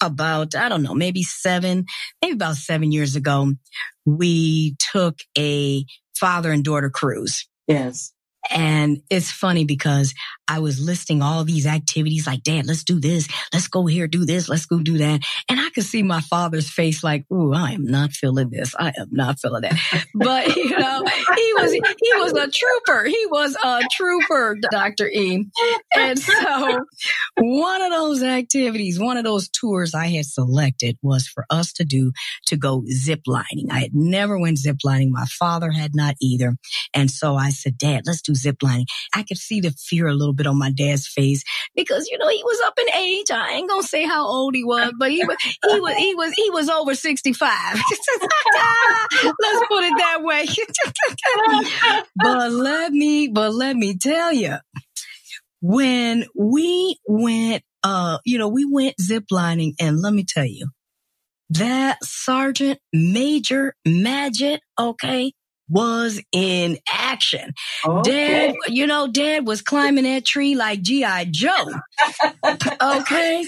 about, 0.01 0.55
I 0.55 0.69
don't 0.69 0.83
know, 0.83 0.95
maybe 0.95 1.23
seven, 1.23 1.85
maybe 2.21 2.35
about 2.35 2.55
seven 2.55 2.93
years 2.93 3.17
ago, 3.17 3.51
we 4.05 4.77
took 4.79 5.19
a 5.37 5.83
father 6.15 6.53
and 6.53 6.63
daughter 6.63 6.89
cruise. 6.89 7.47
Yes. 7.67 8.13
And 8.49 9.01
it's 9.09 9.31
funny 9.31 9.65
because 9.65 10.13
I 10.47 10.59
was 10.59 10.79
listing 10.79 11.21
all 11.21 11.43
these 11.43 11.67
activities 11.67 12.25
like, 12.25 12.41
dad, 12.41 12.65
let's 12.65 12.83
do 12.83 12.99
this. 12.99 13.27
Let's 13.53 13.67
go 13.67 13.85
here, 13.85 14.07
do 14.07 14.25
this. 14.25 14.49
Let's 14.49 14.65
go 14.65 14.79
do 14.79 14.97
that. 14.97 15.21
And 15.47 15.59
I 15.59 15.69
could 15.69 15.83
see 15.83 16.01
my 16.01 16.21
father's 16.21 16.69
face 16.69 17.03
like, 17.03 17.25
ooh, 17.31 17.53
I 17.53 17.71
am 17.71 17.85
not 17.85 18.13
feeling 18.13 18.49
this. 18.49 18.73
I 18.77 18.87
am 18.87 19.09
not 19.11 19.39
feeling 19.39 19.61
that. 19.61 20.05
But, 20.15 20.47
you 20.55 20.77
know, 20.77 21.03
he 21.05 21.53
was, 21.53 21.71
he 21.71 22.13
was 22.15 22.33
a 22.33 22.49
trooper. 22.49 23.03
He 23.05 23.25
was 23.27 23.55
a 23.63 23.81
trooper, 23.91 24.57
Dr. 24.71 25.07
E. 25.07 25.45
And 25.95 26.17
so 26.17 26.79
one 27.37 27.81
of 27.83 27.91
those 27.91 28.23
activities, 28.23 28.99
one 28.99 29.17
of 29.17 29.23
those 29.23 29.49
tours 29.49 29.93
I 29.93 30.07
had 30.07 30.25
selected 30.25 30.97
was 31.03 31.27
for 31.27 31.45
us 31.51 31.73
to 31.73 31.85
do 31.85 32.11
to 32.47 32.57
go 32.57 32.83
zip 32.91 33.21
lining. 33.27 33.69
I 33.69 33.81
had 33.81 33.93
never 33.93 34.39
went 34.39 34.57
zip 34.57 34.77
lining. 34.83 35.11
My 35.11 35.25
father 35.25 35.69
had 35.69 35.91
not 35.93 36.15
either. 36.19 36.55
And 36.95 37.11
so 37.11 37.35
I 37.35 37.51
said, 37.51 37.77
dad, 37.77 38.03
let's 38.07 38.23
do 38.23 38.33
zip 38.39 38.57
lining. 38.61 38.87
I 39.13 39.23
could 39.23 39.37
see 39.37 39.61
the 39.61 39.71
fear 39.71 40.07
a 40.07 40.13
little 40.13 40.33
bit 40.33 40.47
on 40.47 40.57
my 40.57 40.71
dad's 40.71 41.07
face 41.07 41.43
because, 41.75 42.07
you 42.09 42.17
know, 42.17 42.29
he 42.29 42.41
was 42.43 42.59
up 42.65 42.77
in 42.79 42.93
age. 42.95 43.31
I 43.31 43.53
ain't 43.53 43.69
going 43.69 43.81
to 43.81 43.87
say 43.87 44.05
how 44.05 44.25
old 44.27 44.55
he 44.55 44.63
was, 44.63 44.93
but 44.97 45.11
he 45.11 45.23
was, 45.25 45.37
he 45.41 45.79
was, 45.79 45.95
he 45.95 46.15
was, 46.15 46.33
he 46.33 46.49
was 46.49 46.69
over 46.69 46.95
65. 46.95 47.49
Let's 47.73 49.67
put 49.67 49.83
it 49.83 49.93
that 49.97 50.19
way. 50.21 50.45
but 52.15 52.51
let 52.51 52.91
me, 52.91 53.27
but 53.27 53.53
let 53.53 53.75
me 53.75 53.97
tell 53.97 54.33
you, 54.33 54.55
when 55.61 56.25
we 56.37 56.97
went, 57.07 57.63
uh, 57.83 58.19
you 58.25 58.37
know, 58.37 58.49
we 58.49 58.65
went 58.65 58.95
ziplining 58.97 59.73
and 59.79 60.01
let 60.01 60.13
me 60.13 60.25
tell 60.27 60.45
you, 60.45 60.67
that 61.51 61.97
Sergeant 62.03 62.79
Major 62.93 63.73
Madgett, 63.87 64.59
okay, 64.79 65.33
was 65.69 66.21
in 66.31 66.77
action. 66.91 67.53
Okay. 67.85 68.47
Dad, 68.47 68.55
you 68.67 68.87
know, 68.87 69.07
dad 69.07 69.45
was 69.47 69.61
climbing 69.61 70.03
that 70.05 70.25
tree 70.25 70.55
like 70.55 70.81
G.I. 70.81 71.25
Joe. 71.31 71.65
okay. 72.81 73.45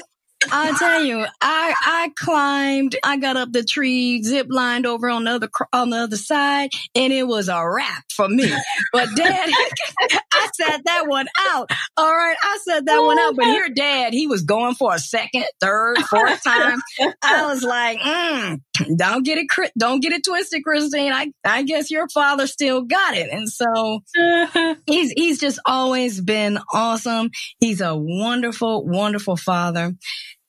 I 0.51 0.77
tell 0.77 1.03
you, 1.03 1.25
I 1.41 1.74
I 1.81 2.12
climbed, 2.17 2.95
I 3.03 3.17
got 3.17 3.38
up 3.38 3.51
the 3.51 3.63
tree, 3.63 4.24
zip 4.24 4.48
lined 4.50 4.86
over 4.86 5.10
on 5.10 5.25
the 5.25 5.31
other 5.31 5.50
on 5.71 5.89
the 5.91 5.98
other 5.98 6.17
side, 6.17 6.69
and 6.95 7.13
it 7.13 7.27
was 7.27 7.48
a 7.48 7.62
wrap 7.67 8.03
for 8.12 8.27
me. 8.27 8.51
But 8.91 9.10
Dad, 9.15 9.50
I 10.33 10.50
said 10.53 10.81
that 10.86 11.07
one 11.07 11.27
out. 11.51 11.69
All 11.98 12.15
right, 12.15 12.38
I 12.41 12.60
said 12.63 12.86
that 12.86 13.00
one 13.00 13.19
out. 13.19 13.36
But 13.36 13.45
here, 13.45 13.69
Dad, 13.69 14.13
he 14.13 14.27
was 14.27 14.43
going 14.43 14.75
for 14.75 14.93
a 14.95 15.00
second, 15.00 15.45
third, 15.60 15.98
fourth 16.10 16.43
time. 16.43 16.79
I 17.24 17.45
was 17.45 17.63
like, 17.63 18.00
mm, 18.00 18.62
don't 18.95 19.24
get 19.24 19.38
it, 19.38 19.71
don't 19.77 20.00
get 20.01 20.13
it 20.13 20.24
twisted, 20.24 20.63
Christine. 20.63 21.13
I 21.13 21.31
I 21.45 21.63
guess 21.63 21.91
your 21.91 22.07
father 22.10 22.48
still 22.48 22.81
got 22.81 23.15
it, 23.15 23.29
and 23.31 23.50
so 23.50 24.01
he's 24.86 25.12
he's 25.12 25.39
just 25.39 25.60
always 25.65 26.19
been 26.21 26.60
awesome. 26.74 27.29
He's 27.60 27.81
a 27.81 27.95
wonderful, 27.95 28.86
wonderful 28.86 29.38
father. 29.38 29.93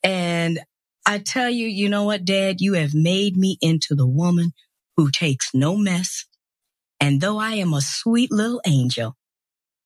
And 0.03 0.61
I 1.07 1.19
tell 1.19 1.51
you, 1.51 1.67
you 1.67 1.89
know 1.89 2.05
what, 2.05 2.25
dad, 2.25 2.61
you 2.61 2.75
have 2.75 2.95
made 2.95 3.37
me 3.37 3.59
into 3.61 3.95
the 3.95 4.07
woman 4.07 4.53
who 4.97 5.11
takes 5.11 5.51
no 5.55 5.77
mess. 5.77 6.27
And 7.01 7.21
though 7.21 7.39
I 7.39 7.55
am 7.55 7.75
a 7.75 7.81
sweet 7.81 8.31
little 8.31 8.61
angel, 8.67 9.17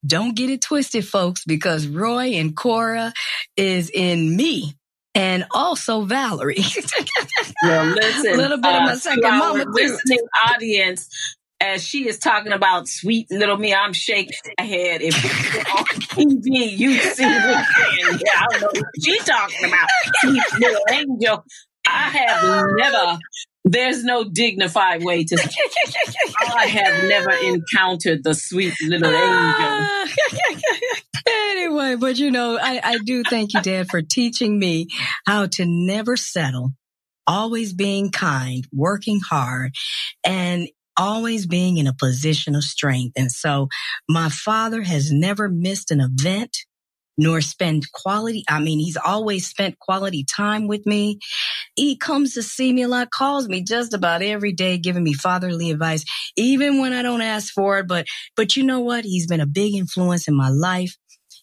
don't 0.06 0.36
get 0.36 0.50
it 0.50 0.60
twisted, 0.60 1.06
folks, 1.06 1.44
because 1.44 1.86
Roy 1.86 2.34
and 2.34 2.54
Cora 2.54 3.12
is 3.56 3.90
in 3.90 4.36
me 4.36 4.74
and 5.14 5.46
also 5.52 6.02
Valerie. 6.02 6.56
well, 7.62 7.86
listen, 7.86 8.34
a 8.34 8.36
little 8.36 8.58
bit 8.58 8.72
uh, 8.72 8.78
of 8.78 8.82
my 8.82 8.94
second 8.96 9.22
mama 9.22 9.64
too. 9.64 9.70
Listening 9.72 10.20
audience, 10.46 11.08
as 11.60 11.86
she 11.86 12.08
is 12.08 12.18
talking 12.18 12.52
about 12.52 12.88
sweet 12.88 13.30
little 13.30 13.56
me, 13.56 13.74
I'm 13.74 13.92
shaking 13.92 14.34
my 14.58 14.64
head. 14.64 15.00
If 15.02 15.14
on 15.74 15.84
TV, 15.84 16.76
you 16.76 16.98
see 16.98 17.24
me, 17.24 17.30
and 17.30 18.20
yeah, 18.20 18.40
I 18.40 18.46
don't 18.50 18.60
know 18.60 18.68
what 18.74 18.84
she's 19.02 19.24
talking 19.24 19.66
about. 19.66 19.88
Sweet 20.20 20.42
little 20.58 20.82
angel. 20.90 21.44
I 21.86 22.10
have 22.10 22.66
never. 22.76 23.18
There's 23.64 24.04
no 24.04 24.24
dignified 24.24 25.02
way 25.02 25.24
to. 25.24 25.36
I 26.54 26.66
have 26.66 27.08
never 27.08 27.32
encountered 27.32 28.22
the 28.22 28.34
sweet 28.34 28.74
little 28.86 29.12
angel. 29.12 30.14
anyway, 31.26 31.96
but 31.96 32.18
you 32.18 32.30
know, 32.30 32.58
I, 32.60 32.80
I 32.82 32.98
do 33.04 33.24
thank 33.24 33.54
you, 33.54 33.62
Dad, 33.62 33.88
for 33.88 34.02
teaching 34.02 34.58
me 34.58 34.88
how 35.26 35.46
to 35.46 35.64
never 35.66 36.16
settle 36.16 36.72
always 37.26 37.72
being 37.72 38.10
kind, 38.10 38.64
working 38.72 39.20
hard, 39.20 39.72
and 40.24 40.68
always 40.96 41.46
being 41.46 41.78
in 41.78 41.86
a 41.86 41.94
position 41.94 42.54
of 42.54 42.64
strength. 42.64 43.12
And 43.16 43.30
so 43.30 43.68
my 44.08 44.28
father 44.28 44.82
has 44.82 45.12
never 45.12 45.48
missed 45.48 45.90
an 45.90 46.00
event 46.00 46.56
nor 47.18 47.40
spend 47.40 47.90
quality. 47.92 48.44
I 48.48 48.60
mean, 48.60 48.78
he's 48.78 48.96
always 48.96 49.46
spent 49.46 49.78
quality 49.78 50.24
time 50.24 50.68
with 50.68 50.84
me. 50.86 51.18
He 51.74 51.96
comes 51.96 52.34
to 52.34 52.42
see 52.42 52.72
me 52.72 52.82
a 52.82 52.88
lot, 52.88 53.10
calls 53.10 53.48
me 53.48 53.62
just 53.62 53.94
about 53.94 54.22
every 54.22 54.52
day, 54.52 54.78
giving 54.78 55.02
me 55.04 55.14
fatherly 55.14 55.70
advice, 55.70 56.04
even 56.36 56.80
when 56.80 56.92
I 56.92 57.02
don't 57.02 57.22
ask 57.22 57.52
for 57.52 57.78
it. 57.78 57.88
But, 57.88 58.06
but 58.36 58.56
you 58.56 58.64
know 58.64 58.80
what? 58.80 59.04
He's 59.04 59.26
been 59.26 59.40
a 59.40 59.46
big 59.46 59.74
influence 59.74 60.28
in 60.28 60.36
my 60.36 60.50
life. 60.50 60.96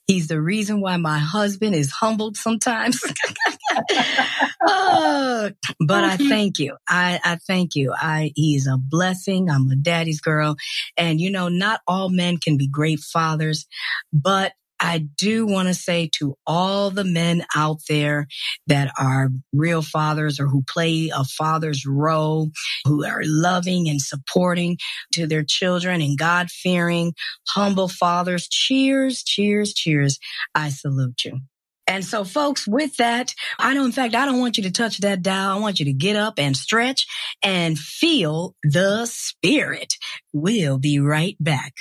He's 0.08 0.28
the 0.28 0.42
reason 0.42 0.82
why 0.82 0.98
my 0.98 1.18
husband 1.18 1.76
is 1.76 1.90
humbled 1.92 2.36
sometimes. 2.36 3.00
oh, 4.62 5.52
but 5.80 6.04
I 6.04 6.18
mm-hmm. 6.18 6.30
thank 6.30 6.60
you. 6.60 6.76
I, 6.88 7.20
I 7.24 7.38
thank 7.48 7.76
you. 7.76 7.94
I, 7.96 8.34
he's 8.36 8.68
a 8.68 8.78
blessing. 8.78 9.50
I'm 9.50 9.70
a 9.70 9.76
daddy's 9.76 10.20
girl. 10.20 10.58
And 10.98 11.22
you 11.22 11.32
know, 11.32 11.48
not 11.48 11.82
all 11.88 12.10
men 12.10 12.38
can 12.38 12.58
be 12.58 12.68
great 12.68 13.00
fathers, 13.00 13.66
but 14.12 14.54
I 14.84 15.00
do 15.00 15.48
want 15.48 15.70
to 15.70 15.74
say 15.74 16.10
to 16.20 16.36
all 16.46 16.92
the 16.92 17.06
men 17.06 17.46
out 17.56 17.80
there 17.88 18.28
that 18.68 18.92
are 19.00 19.30
real 19.54 19.82
fathers 19.82 20.42
or 20.42 20.48
who 20.48 20.62
play 20.62 21.10
a 21.16 21.24
father's 21.24 21.86
role, 21.86 22.52
who 22.84 23.06
are 23.06 23.22
loving 23.24 23.88
and 23.88 24.02
supporting 24.02 24.78
to 25.14 25.26
their 25.26 25.46
children 25.48 26.02
and 26.02 26.18
God 26.18 26.52
fearing, 26.52 27.14
humble 27.48 27.88
fathers, 27.88 28.50
cheers, 28.50 29.24
cheers, 29.24 29.74
cheers. 29.74 30.20
I 30.54 30.70
salute 30.70 31.24
you. 31.24 31.40
And 31.88 32.04
so 32.04 32.26
folks, 32.26 32.68
with 32.68 32.98
that, 32.98 33.34
I 33.60 33.74
don't, 33.74 33.86
in 33.86 33.92
fact, 33.94 34.16
I 34.16 34.26
don't 34.26 34.40
want 34.40 34.58
you 34.58 34.64
to 34.64 34.72
touch 34.72 35.00
that 35.00 35.22
dial. 35.22 35.58
I 35.58 35.60
want 35.60 35.80
you 35.80 35.86
to 35.86 35.94
get 35.94 36.16
up 36.16 36.40
and 36.40 36.58
stretch 36.58 37.06
and 37.42 37.80
feel 37.80 38.56
the 38.64 39.06
spirit. 39.06 39.94
We'll 40.34 40.78
be 40.78 41.00
right 41.00 41.38
back. 41.40 41.74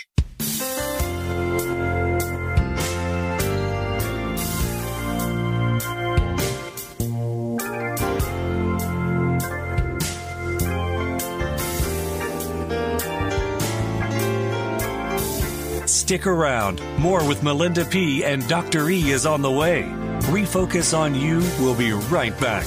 Stick 16.02 16.26
around. 16.26 16.82
More 16.98 17.24
with 17.28 17.42
Malinda 17.42 17.88
P. 17.88 18.24
and 18.24 18.44
Dr. 18.48 18.90
E 18.90 19.12
is 19.12 19.24
on 19.24 19.40
the 19.40 19.50
way. 19.52 19.84
Refocus 20.32 20.98
on 20.98 21.14
You 21.14 21.38
we 21.38 21.64
will 21.64 21.76
be 21.76 21.92
right 21.92 22.36
back. 22.40 22.66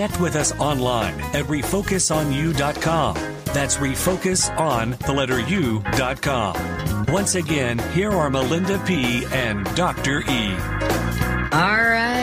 Connect 0.00 0.18
with 0.18 0.36
us 0.36 0.58
online 0.58 1.20
at 1.20 1.44
refocusonu.com. 1.44 3.14
That's 3.52 3.76
refocus 3.76 4.58
on 4.58 4.92
the 4.92 5.12
letter 5.12 5.40
u.com. 5.40 7.04
Once 7.08 7.34
again, 7.34 7.78
here 7.92 8.10
are 8.10 8.30
Malinda 8.30 8.82
P. 8.86 9.26
and 9.26 9.62
Dr. 9.76 10.22
E. 10.22 10.79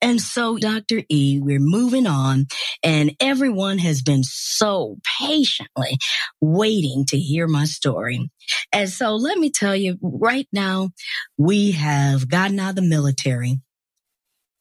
And 0.00 0.20
so, 0.20 0.58
Dr. 0.58 1.02
E, 1.08 1.40
we're 1.42 1.58
moving 1.60 2.06
on 2.06 2.46
and 2.82 3.14
everyone 3.20 3.78
has 3.78 4.02
been 4.02 4.22
so 4.24 4.96
patiently 5.20 5.98
waiting 6.40 7.04
to 7.08 7.18
hear 7.18 7.46
my 7.46 7.64
story. 7.64 8.30
And 8.72 8.88
so 8.88 9.16
let 9.16 9.38
me 9.38 9.50
tell 9.50 9.74
you 9.74 9.98
right 10.02 10.48
now, 10.52 10.90
we 11.36 11.72
have 11.72 12.28
gotten 12.28 12.60
out 12.60 12.70
of 12.70 12.76
the 12.76 12.82
military. 12.82 13.60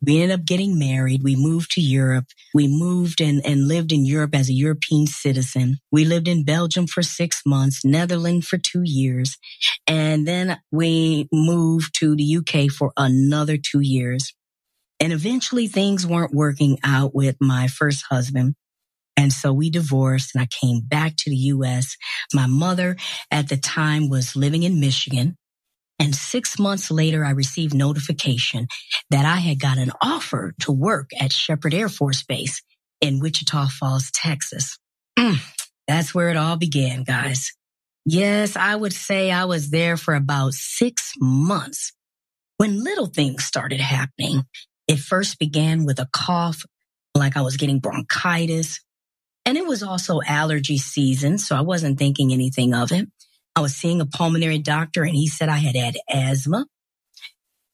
We 0.01 0.21
ended 0.21 0.39
up 0.39 0.45
getting 0.45 0.77
married. 0.77 1.23
We 1.23 1.35
moved 1.35 1.71
to 1.71 1.81
Europe. 1.81 2.25
We 2.53 2.67
moved 2.67 3.19
and, 3.19 3.43
and 3.45 3.67
lived 3.67 3.91
in 3.91 4.05
Europe 4.05 4.35
as 4.35 4.47
a 4.47 4.53
European 4.53 5.07
citizen. 5.07 5.77
We 5.91 6.05
lived 6.05 6.27
in 6.27 6.43
Belgium 6.45 6.85
for 6.85 7.01
six 7.01 7.41
months, 7.45 7.83
Netherlands 7.83 8.47
for 8.47 8.57
two 8.57 8.83
years. 8.83 9.37
And 9.87 10.27
then 10.27 10.59
we 10.71 11.27
moved 11.31 11.95
to 11.99 12.15
the 12.15 12.37
UK 12.37 12.71
for 12.71 12.93
another 12.95 13.57
two 13.57 13.81
years. 13.81 14.33
And 14.99 15.13
eventually 15.13 15.67
things 15.67 16.07
weren't 16.07 16.33
working 16.33 16.79
out 16.83 17.13
with 17.13 17.37
my 17.39 17.67
first 17.67 18.05
husband. 18.09 18.55
And 19.15 19.33
so 19.33 19.51
we 19.51 19.69
divorced 19.69 20.35
and 20.35 20.41
I 20.41 20.47
came 20.47 20.81
back 20.81 21.15
to 21.17 21.29
the 21.29 21.35
U.S. 21.35 21.97
My 22.33 22.45
mother 22.45 22.97
at 23.31 23.49
the 23.49 23.57
time 23.57 24.09
was 24.09 24.35
living 24.35 24.63
in 24.63 24.79
Michigan. 24.79 25.35
And 25.99 26.15
six 26.15 26.59
months 26.59 26.91
later, 26.91 27.25
I 27.25 27.31
received 27.31 27.73
notification 27.73 28.67
that 29.09 29.25
I 29.25 29.37
had 29.37 29.59
got 29.59 29.79
an 29.79 29.91
offer 30.01 30.53
to 30.61 30.71
work 30.71 31.09
at 31.19 31.33
Sheppard 31.33 31.73
Air 31.73 31.89
Force 31.89 32.23
Base 32.23 32.61
in 33.01 33.19
Wichita 33.19 33.67
Falls, 33.69 34.11
Texas. 34.11 34.77
Mm, 35.17 35.39
that's 35.87 36.13
where 36.13 36.29
it 36.29 36.37
all 36.37 36.57
began, 36.57 37.03
guys. 37.03 37.51
Yes, 38.05 38.55
I 38.55 38.75
would 38.75 38.93
say 38.93 39.31
I 39.31 39.45
was 39.45 39.71
there 39.71 39.97
for 39.97 40.13
about 40.13 40.53
six 40.53 41.13
months 41.19 41.91
when 42.57 42.83
little 42.83 43.07
things 43.07 43.43
started 43.43 43.81
happening. 43.81 44.43
It 44.87 44.99
first 44.99 45.39
began 45.39 45.85
with 45.85 45.99
a 45.99 46.07
cough, 46.11 46.65
like 47.15 47.37
I 47.37 47.41
was 47.41 47.57
getting 47.57 47.79
bronchitis. 47.79 48.79
And 49.45 49.57
it 49.57 49.65
was 49.65 49.83
also 49.83 50.21
allergy 50.27 50.77
season, 50.77 51.37
so 51.37 51.55
I 51.55 51.61
wasn't 51.61 51.97
thinking 51.97 52.33
anything 52.33 52.73
of 52.73 52.91
it. 52.91 53.07
I 53.55 53.61
was 53.61 53.75
seeing 53.75 54.01
a 54.01 54.05
pulmonary 54.05 54.59
doctor 54.59 55.03
and 55.03 55.15
he 55.15 55.27
said 55.27 55.49
I 55.49 55.57
had 55.57 55.75
had 55.75 55.97
asthma. 56.09 56.65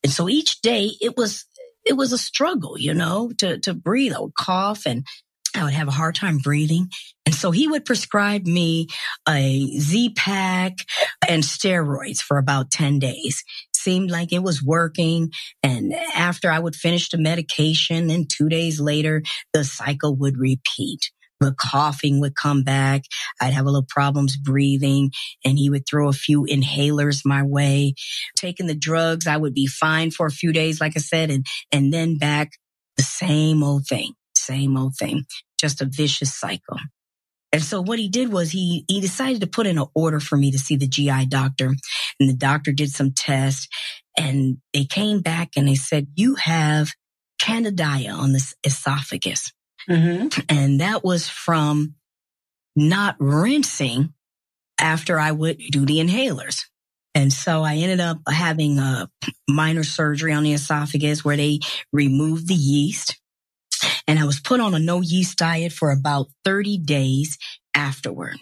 And 0.04 0.12
so 0.12 0.30
each 0.30 0.62
day 0.62 0.91
it 1.02 1.17
was, 1.17 1.45
it 1.86 1.93
was 1.93 2.13
a 2.13 2.17
struggle, 2.17 2.78
you 2.78 2.93
know, 2.93 3.32
to, 3.39 3.60
to 3.60 3.73
breathe. 3.73 4.13
I 4.13 4.19
would 4.19 4.36
cough 4.36 4.86
and 4.86 5.06
I 5.56 5.63
would 5.63 5.73
have 5.73 5.88
a 5.88 5.91
hard 5.91 6.15
time 6.15 6.38
breathing. 6.38 6.89
And 7.26 7.36
so 7.36 7.52
he 7.52 7.67
would 7.67 7.86
prescribe 7.86 8.45
me 8.45 8.88
a 9.28 9.67
Z 9.80 10.13
pack 10.15 10.73
and 11.28 11.43
steroids 11.43 12.19
for 12.19 12.38
about 12.38 12.71
10 12.71 12.99
days. 12.99 13.43
Seemed 13.84 14.10
like 14.12 14.32
it 14.32 14.43
was 14.43 14.63
working. 14.63 15.32
And 15.62 15.93
after 16.15 16.50
I 16.50 16.60
would 16.60 16.76
finish 16.76 17.10
the 17.10 17.17
medication, 17.17 18.08
then 18.08 18.26
two 18.32 18.48
days 18.50 18.80
later, 18.80 19.24
the 19.54 19.63
cycle 19.63 20.15
would 20.17 20.38
repeat. 20.38 21.12
the 21.39 21.54
coughing 21.60 22.19
would 22.22 22.36
come 22.36 22.63
back. 22.63 23.04
I'd 23.41 23.54
have 23.54 23.65
a 23.65 23.69
little 23.69 23.88
problems 23.88 24.38
breathing 24.38 25.12
and 25.43 25.58
he 25.58 25.69
would 25.69 25.84
throw 25.89 26.08
a 26.10 26.13
few 26.13 26.46
inhalers 26.50 27.22
my 27.26 27.43
way. 27.43 27.96
Taking 28.38 28.67
the 28.67 28.76
drugs, 28.76 29.28
I 29.28 29.38
would 29.38 29.54
be 29.54 29.67
fine 29.67 30.12
for 30.12 30.26
a 30.26 30.32
few 30.32 30.54
days, 30.54 30.80
like 30.80 30.93
I 30.96 31.00
said, 31.00 31.30
and, 31.30 31.46
and 31.72 31.93
then 31.93 32.17
back 32.17 32.52
the 32.98 33.04
same 33.04 33.63
old 33.63 33.86
thing, 33.88 34.13
same 34.36 34.78
old 34.78 34.96
thing, 34.98 35.26
just 35.60 35.82
a 35.82 35.86
vicious 35.86 36.34
cycle. 36.34 36.78
And 37.53 37.63
so 37.63 37.81
what 37.81 37.99
he 37.99 38.09
did 38.09 38.33
was 38.33 38.51
he, 38.51 38.83
he 38.87 38.99
decided 38.99 39.41
to 39.41 39.47
put 39.47 39.67
in 39.67 39.77
an 39.77 39.85
order 39.93 40.19
for 40.19 40.35
me 40.35 40.51
to 40.51 40.59
see 40.59 40.75
the 40.75 40.87
GI 40.87 41.27
doctor 41.27 41.67
and 42.19 42.29
the 42.29 42.33
doctor 42.33 42.71
did 42.71 42.89
some 42.89 43.11
tests 43.11 43.67
and 44.17 44.57
they 44.73 44.85
came 44.85 45.21
back 45.21 45.51
and 45.55 45.67
they 45.67 45.75
said, 45.75 46.07
you 46.15 46.35
have 46.35 46.89
candida 47.39 48.09
on 48.09 48.33
the 48.33 48.53
esophagus. 48.63 49.51
Mm-hmm. 49.89 50.41
And 50.49 50.81
that 50.81 51.03
was 51.03 51.29
from 51.29 51.95
not 52.75 53.15
rinsing 53.19 54.13
after 54.79 55.19
I 55.19 55.31
would 55.31 55.59
do 55.59 55.85
the 55.85 55.99
inhalers. 55.99 56.65
And 57.15 57.31
so 57.31 57.61
I 57.61 57.75
ended 57.75 57.99
up 57.99 58.19
having 58.27 58.79
a 58.79 59.09
minor 59.47 59.83
surgery 59.83 60.33
on 60.33 60.43
the 60.43 60.53
esophagus 60.53 61.23
where 61.23 61.37
they 61.37 61.59
removed 61.91 62.47
the 62.47 62.55
yeast. 62.55 63.19
And 64.08 64.19
I 64.19 64.26
was 64.26 64.39
put 64.39 64.60
on 64.60 64.74
a 64.74 64.80
no 64.80 65.02
yeast 65.02 65.38
diet 65.38 65.72
for 65.72 65.91
about 65.91 66.28
30 66.46 66.78
days 66.80 67.38
afterward. 67.74 68.38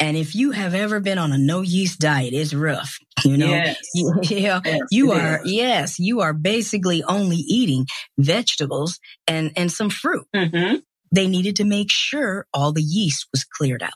And 0.00 0.16
if 0.16 0.34
you 0.34 0.52
have 0.52 0.74
ever 0.74 1.00
been 1.00 1.18
on 1.18 1.32
a 1.32 1.38
no 1.38 1.60
yeast 1.60 1.98
diet, 1.98 2.32
it's 2.32 2.54
rough. 2.54 2.98
You 3.24 3.36
know, 3.36 3.48
yes. 3.48 3.78
you, 3.94 4.14
yeah, 4.22 4.60
yes, 4.64 4.80
you 4.92 5.12
are, 5.12 5.40
is. 5.44 5.52
yes, 5.52 5.98
you 5.98 6.20
are 6.20 6.32
basically 6.32 7.02
only 7.02 7.36
eating 7.36 7.86
vegetables 8.16 9.00
and, 9.26 9.52
and 9.56 9.72
some 9.72 9.90
fruit. 9.90 10.26
Mm-hmm. 10.34 10.76
They 11.10 11.26
needed 11.26 11.56
to 11.56 11.64
make 11.64 11.90
sure 11.90 12.46
all 12.54 12.72
the 12.72 12.82
yeast 12.82 13.26
was 13.32 13.44
cleared 13.44 13.82
out. 13.82 13.94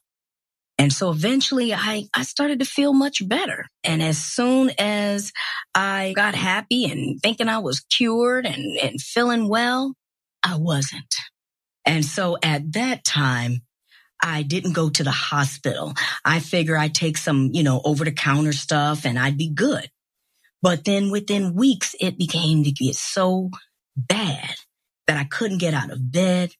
And 0.79 0.93
so 0.93 1.11
eventually 1.11 1.73
I, 1.73 2.07
I 2.15 2.25
started 2.25 2.59
to 2.59 2.65
feel 2.65 2.93
much 2.93 3.27
better. 3.29 3.67
And 3.85 4.03
as 4.03 4.19
soon 4.19 4.73
as 4.79 5.33
I 5.75 6.13
got 6.17 6.35
happy 6.35 6.87
and 6.87 7.21
thinking 7.23 7.49
I 7.49 7.59
was 7.59 7.81
cured 7.81 8.47
and, 8.47 8.79
and 8.79 9.01
feeling 9.01 9.49
well, 9.49 9.95
I 10.44 10.57
wasn't. 10.57 11.14
And 11.85 12.05
so 12.05 12.38
at 12.42 12.72
that 12.72 13.05
time, 13.05 13.62
I 14.22 14.42
didn't 14.42 14.72
go 14.72 14.88
to 14.88 15.02
the 15.02 15.11
hospital. 15.11 15.94
I 16.24 16.38
figure 16.38 16.76
I'd 16.76 16.94
take 16.94 17.18
some, 17.18 17.50
you 17.52 17.64
know, 17.64 17.81
over 17.85 18.05
the 18.05 18.12
counter 18.12 18.52
stuff 18.52 19.05
and 19.05 19.18
I'd 19.18 19.37
be 19.37 19.50
good. 19.52 19.90
But 20.62 20.85
then 20.85 21.11
within 21.11 21.55
weeks, 21.55 21.96
it 22.00 22.16
became 22.16 22.62
to 22.62 22.70
get 22.70 22.94
so 22.94 23.50
bad 23.96 24.55
that 25.09 25.18
I 25.18 25.24
couldn't 25.24 25.59
get 25.59 25.74
out 25.74 25.90
of 25.90 26.12
bed. 26.12 26.52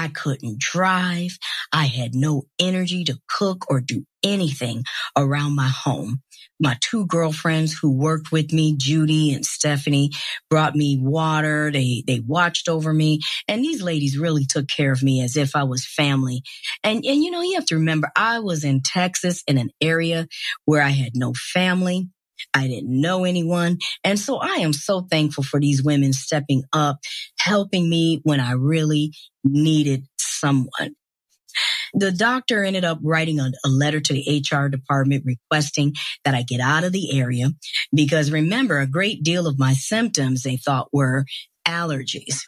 I 0.00 0.08
couldn't 0.08 0.58
drive. 0.58 1.38
I 1.74 1.84
had 1.84 2.14
no 2.14 2.44
energy 2.58 3.04
to 3.04 3.18
cook 3.28 3.66
or 3.68 3.82
do 3.82 4.06
anything 4.22 4.84
around 5.14 5.54
my 5.54 5.68
home. 5.68 6.22
My 6.58 6.78
two 6.80 7.06
girlfriends 7.06 7.76
who 7.78 7.92
worked 7.92 8.32
with 8.32 8.50
me, 8.50 8.76
Judy 8.78 9.34
and 9.34 9.44
Stephanie, 9.44 10.10
brought 10.48 10.74
me 10.74 10.98
water. 10.98 11.70
They, 11.70 12.02
they 12.06 12.20
watched 12.20 12.66
over 12.66 12.94
me. 12.94 13.20
And 13.46 13.62
these 13.62 13.82
ladies 13.82 14.16
really 14.16 14.46
took 14.46 14.68
care 14.68 14.90
of 14.92 15.02
me 15.02 15.20
as 15.22 15.36
if 15.36 15.54
I 15.54 15.64
was 15.64 15.84
family. 15.84 16.42
And, 16.82 17.04
and 17.04 17.22
you 17.22 17.30
know, 17.30 17.42
you 17.42 17.56
have 17.56 17.66
to 17.66 17.76
remember, 17.76 18.10
I 18.16 18.38
was 18.38 18.64
in 18.64 18.80
Texas 18.82 19.42
in 19.46 19.58
an 19.58 19.68
area 19.82 20.28
where 20.64 20.80
I 20.80 20.90
had 20.90 21.12
no 21.14 21.34
family. 21.34 22.08
I 22.54 22.68
didn't 22.68 23.00
know 23.00 23.24
anyone. 23.24 23.78
And 24.04 24.18
so 24.18 24.38
I 24.38 24.56
am 24.56 24.72
so 24.72 25.02
thankful 25.10 25.44
for 25.44 25.60
these 25.60 25.82
women 25.82 26.12
stepping 26.12 26.64
up, 26.72 26.98
helping 27.38 27.88
me 27.88 28.20
when 28.24 28.40
I 28.40 28.52
really 28.52 29.12
needed 29.44 30.06
someone. 30.18 30.96
The 31.92 32.12
doctor 32.12 32.64
ended 32.64 32.84
up 32.84 32.98
writing 33.02 33.40
a, 33.40 33.50
a, 33.64 33.68
letter 33.68 34.00
to 34.00 34.12
the 34.12 34.44
HR 34.48 34.68
department 34.68 35.24
requesting 35.26 35.94
that 36.24 36.34
I 36.34 36.42
get 36.42 36.60
out 36.60 36.84
of 36.84 36.92
the 36.92 37.18
area 37.18 37.50
because 37.92 38.30
remember, 38.30 38.78
a 38.78 38.86
great 38.86 39.24
deal 39.24 39.48
of 39.48 39.58
my 39.58 39.72
symptoms 39.72 40.42
they 40.42 40.56
thought 40.56 40.88
were 40.92 41.24
allergies. 41.66 42.42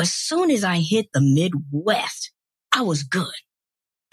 As 0.00 0.12
soon 0.12 0.50
as 0.50 0.64
I 0.64 0.78
hit 0.78 1.06
the 1.12 1.20
Midwest, 1.20 2.32
I 2.72 2.82
was 2.82 3.02
good. 3.02 3.26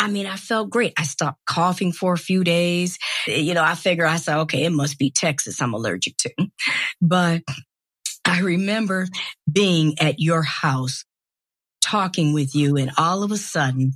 I 0.02 0.08
mean, 0.08 0.26
I 0.26 0.36
felt 0.36 0.72
great. 0.72 0.94
I 0.98 1.04
stopped 1.04 1.46
coughing 1.46 1.92
for 1.92 2.14
a 2.14 2.18
few 2.18 2.44
days. 2.44 2.98
You 3.28 3.54
know, 3.54 3.64
I 3.64 3.76
figure 3.76 4.08
I 4.08 4.16
said, 4.16 4.40
okay, 4.40 4.64
it 4.64 4.72
must 4.72 4.98
be 4.98 5.12
Texas 5.12 5.62
I'm 5.62 5.76
allergic 5.76 6.18
to. 6.18 6.32
But 7.00 7.44
I 8.26 8.40
remember 8.40 9.08
being 9.52 9.96
at 10.00 10.20
your 10.20 10.42
house 10.42 11.06
talking 11.82 12.34
with 12.34 12.56
you 12.56 12.78
and 12.78 12.92
all 12.98 13.22
of 13.22 13.32
a 13.32 13.38
sudden 13.38 13.94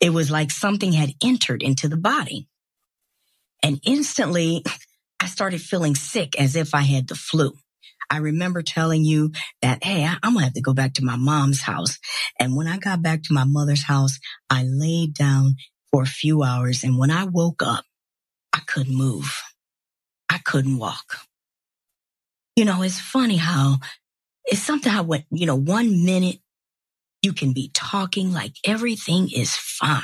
it 0.00 0.10
was 0.10 0.30
like 0.30 0.50
something 0.50 0.92
had 0.92 1.14
entered 1.24 1.62
into 1.62 1.88
the 1.88 1.96
body. 1.96 2.46
And 3.62 3.80
instantly 3.84 4.64
I 5.18 5.26
started 5.26 5.62
feeling 5.62 5.94
sick 5.94 6.38
as 6.38 6.56
if 6.56 6.74
I 6.74 6.82
had 6.82 7.08
the 7.08 7.14
flu. 7.14 7.54
I 8.10 8.18
remember 8.18 8.62
telling 8.62 9.04
you 9.04 9.32
that, 9.62 9.84
Hey, 9.84 10.04
I, 10.04 10.18
am 10.22 10.34
going 10.34 10.38
to 10.38 10.44
have 10.44 10.54
to 10.54 10.60
go 10.60 10.74
back 10.74 10.94
to 10.94 11.04
my 11.04 11.16
mom's 11.16 11.62
house. 11.62 11.98
And 12.38 12.56
when 12.56 12.66
I 12.66 12.78
got 12.78 13.02
back 13.02 13.22
to 13.24 13.34
my 13.34 13.44
mother's 13.44 13.84
house, 13.84 14.18
I 14.48 14.64
laid 14.64 15.14
down 15.14 15.56
for 15.90 16.02
a 16.02 16.06
few 16.06 16.42
hours. 16.42 16.84
And 16.84 16.98
when 16.98 17.10
I 17.10 17.24
woke 17.24 17.62
up, 17.62 17.84
I 18.52 18.60
couldn't 18.66 18.96
move. 18.96 19.42
I 20.28 20.38
couldn't 20.38 20.78
walk. 20.78 21.18
You 22.56 22.64
know, 22.64 22.82
it's 22.82 23.00
funny 23.00 23.36
how 23.36 23.78
it's 24.44 24.62
something 24.62 24.90
how 24.90 25.02
what, 25.02 25.24
you 25.30 25.46
know, 25.46 25.56
one 25.56 26.04
minute 26.04 26.38
you 27.22 27.32
can 27.32 27.52
be 27.52 27.70
talking 27.74 28.32
like 28.32 28.54
everything 28.64 29.28
is 29.34 29.54
fine. 29.54 30.02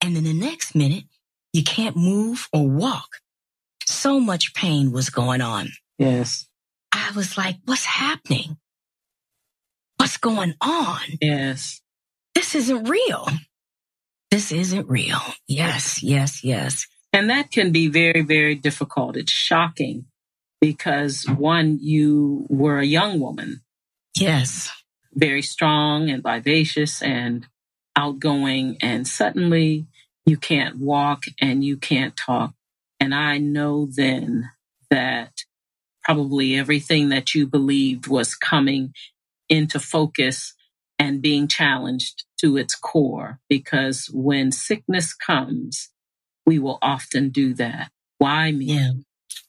And 0.00 0.14
then 0.14 0.24
the 0.24 0.34
next 0.34 0.74
minute 0.74 1.04
you 1.52 1.62
can't 1.62 1.96
move 1.96 2.48
or 2.52 2.68
walk. 2.68 3.08
So 3.86 4.18
much 4.20 4.54
pain 4.54 4.92
was 4.92 5.10
going 5.10 5.40
on. 5.40 5.68
Yes. 5.98 6.46
I 6.92 7.10
was 7.14 7.36
like, 7.36 7.56
what's 7.64 7.84
happening? 7.84 8.56
What's 9.96 10.16
going 10.16 10.54
on? 10.60 11.00
Yes. 11.20 11.80
This 12.34 12.54
isn't 12.54 12.88
real. 12.88 13.28
This 14.30 14.50
isn't 14.50 14.88
real. 14.88 15.20
Yes, 15.46 16.02
yes, 16.02 16.42
yes. 16.42 16.86
And 17.12 17.30
that 17.30 17.52
can 17.52 17.70
be 17.70 17.88
very, 17.88 18.22
very 18.22 18.56
difficult. 18.56 19.16
It's 19.16 19.30
shocking 19.32 20.06
because 20.60 21.24
one, 21.28 21.78
you 21.80 22.46
were 22.48 22.78
a 22.78 22.86
young 22.86 23.20
woman. 23.20 23.60
Yes. 24.16 24.72
Very 25.12 25.42
strong 25.42 26.10
and 26.10 26.22
vivacious 26.22 27.00
and 27.02 27.46
outgoing. 27.94 28.76
And 28.80 29.06
suddenly 29.06 29.86
you 30.26 30.36
can't 30.36 30.78
walk 30.78 31.24
and 31.40 31.62
you 31.62 31.76
can't 31.76 32.16
talk. 32.16 32.54
And 32.98 33.14
I 33.14 33.38
know 33.38 33.86
then 33.88 34.50
that 34.90 35.44
probably 36.04 36.56
everything 36.56 37.08
that 37.10 37.34
you 37.34 37.46
believed 37.46 38.06
was 38.06 38.34
coming 38.34 38.92
into 39.48 39.80
focus 39.80 40.54
and 40.98 41.22
being 41.22 41.48
challenged 41.48 42.24
to 42.40 42.56
its 42.56 42.74
core. 42.74 43.40
Because 43.48 44.08
when 44.12 44.52
sickness 44.52 45.14
comes, 45.14 45.90
we 46.46 46.58
will 46.58 46.78
often 46.82 47.30
do 47.30 47.54
that. 47.54 47.90
Why 48.18 48.52
me? 48.52 48.66
Yeah. 48.66 48.92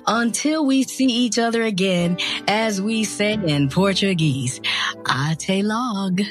Until 0.05 0.65
we 0.65 0.83
see 0.83 1.05
each 1.05 1.37
other 1.37 1.63
again, 1.63 2.17
as 2.47 2.81
we 2.81 3.03
say 3.03 3.33
in 3.33 3.69
Portuguese, 3.69 4.61
ate 5.09 5.63
log. 5.63 6.21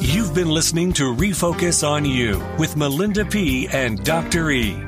You've 0.00 0.34
been 0.34 0.48
listening 0.48 0.92
to 0.94 1.14
Refocus 1.14 1.86
on 1.86 2.04
You 2.04 2.38
with 2.58 2.74
Malinda 2.76 3.30
P. 3.30 3.68
and 3.68 4.02
Dr. 4.04 4.50
E. 4.50 4.87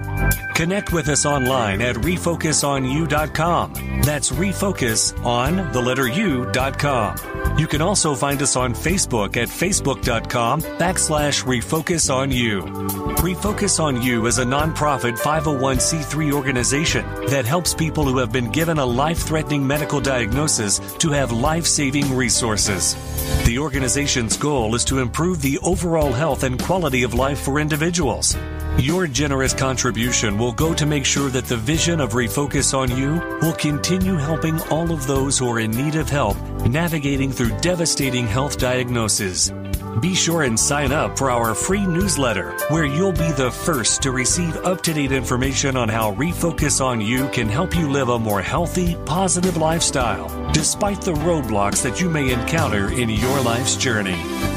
Connect 0.54 0.92
with 0.92 1.08
us 1.08 1.24
online 1.24 1.80
at 1.80 1.96
refocusonu.com. 1.96 3.72
That's 4.02 4.30
refocus 4.30 5.24
on 5.24 5.72
the 5.72 5.80
letter 5.80 6.06
u.com. 6.06 7.16
You 7.58 7.66
can 7.66 7.80
also 7.80 8.14
find 8.14 8.42
us 8.42 8.56
on 8.56 8.74
Facebook 8.74 9.38
at 9.38 9.48
facebook.com 9.48 10.60
backslash 10.60 11.44
refocus 11.44 12.14
on 12.14 12.30
you. 12.30 12.60
Refocus 13.20 13.80
on 13.80 14.02
You 14.02 14.26
is 14.26 14.38
a 14.38 14.44
nonprofit 14.44 15.18
501c3 15.18 16.32
organization 16.32 17.06
that 17.26 17.46
helps 17.46 17.72
people 17.72 18.04
who 18.04 18.18
have 18.18 18.30
been 18.30 18.50
given 18.50 18.78
a 18.78 18.84
life 18.84 19.20
threatening 19.20 19.66
medical 19.66 20.00
diagnosis 20.00 20.78
to 20.96 21.10
have 21.10 21.32
life 21.32 21.66
saving 21.66 22.14
resources. 22.14 22.94
The 23.46 23.58
organization's 23.58 24.36
goal 24.36 24.74
is 24.74 24.84
to 24.86 24.98
improve 24.98 25.40
the 25.40 25.58
overall 25.62 26.12
health 26.12 26.44
and 26.44 26.62
quality 26.62 27.02
of 27.02 27.14
life 27.14 27.40
for 27.40 27.60
individuals. 27.60 28.36
Your 28.80 29.06
generous 29.06 29.52
contribution 29.52 30.38
will 30.38 30.52
go 30.52 30.72
to 30.72 30.86
make 30.86 31.04
sure 31.04 31.28
that 31.28 31.44
the 31.44 31.56
vision 31.58 32.00
of 32.00 32.12
Refocus 32.12 32.72
on 32.72 32.90
You 32.96 33.20
will 33.42 33.52
continue 33.52 34.14
helping 34.14 34.58
all 34.70 34.90
of 34.90 35.06
those 35.06 35.38
who 35.38 35.50
are 35.50 35.60
in 35.60 35.70
need 35.70 35.96
of 35.96 36.08
help 36.08 36.38
navigating 36.66 37.30
through 37.30 37.58
devastating 37.60 38.26
health 38.26 38.58
diagnoses. 38.58 39.52
Be 40.00 40.14
sure 40.14 40.44
and 40.44 40.58
sign 40.58 40.92
up 40.92 41.18
for 41.18 41.30
our 41.30 41.54
free 41.54 41.84
newsletter, 41.84 42.52
where 42.70 42.86
you'll 42.86 43.12
be 43.12 43.30
the 43.32 43.50
first 43.50 44.00
to 44.02 44.12
receive 44.12 44.56
up 44.64 44.82
to 44.84 44.94
date 44.94 45.12
information 45.12 45.76
on 45.76 45.90
how 45.90 46.14
Refocus 46.14 46.82
on 46.82 47.02
You 47.02 47.28
can 47.28 47.50
help 47.50 47.76
you 47.76 47.90
live 47.90 48.08
a 48.08 48.18
more 48.18 48.40
healthy, 48.40 48.96
positive 49.04 49.58
lifestyle, 49.58 50.30
despite 50.52 51.02
the 51.02 51.12
roadblocks 51.12 51.82
that 51.82 52.00
you 52.00 52.08
may 52.08 52.32
encounter 52.32 52.90
in 52.90 53.10
your 53.10 53.42
life's 53.42 53.76
journey. 53.76 54.49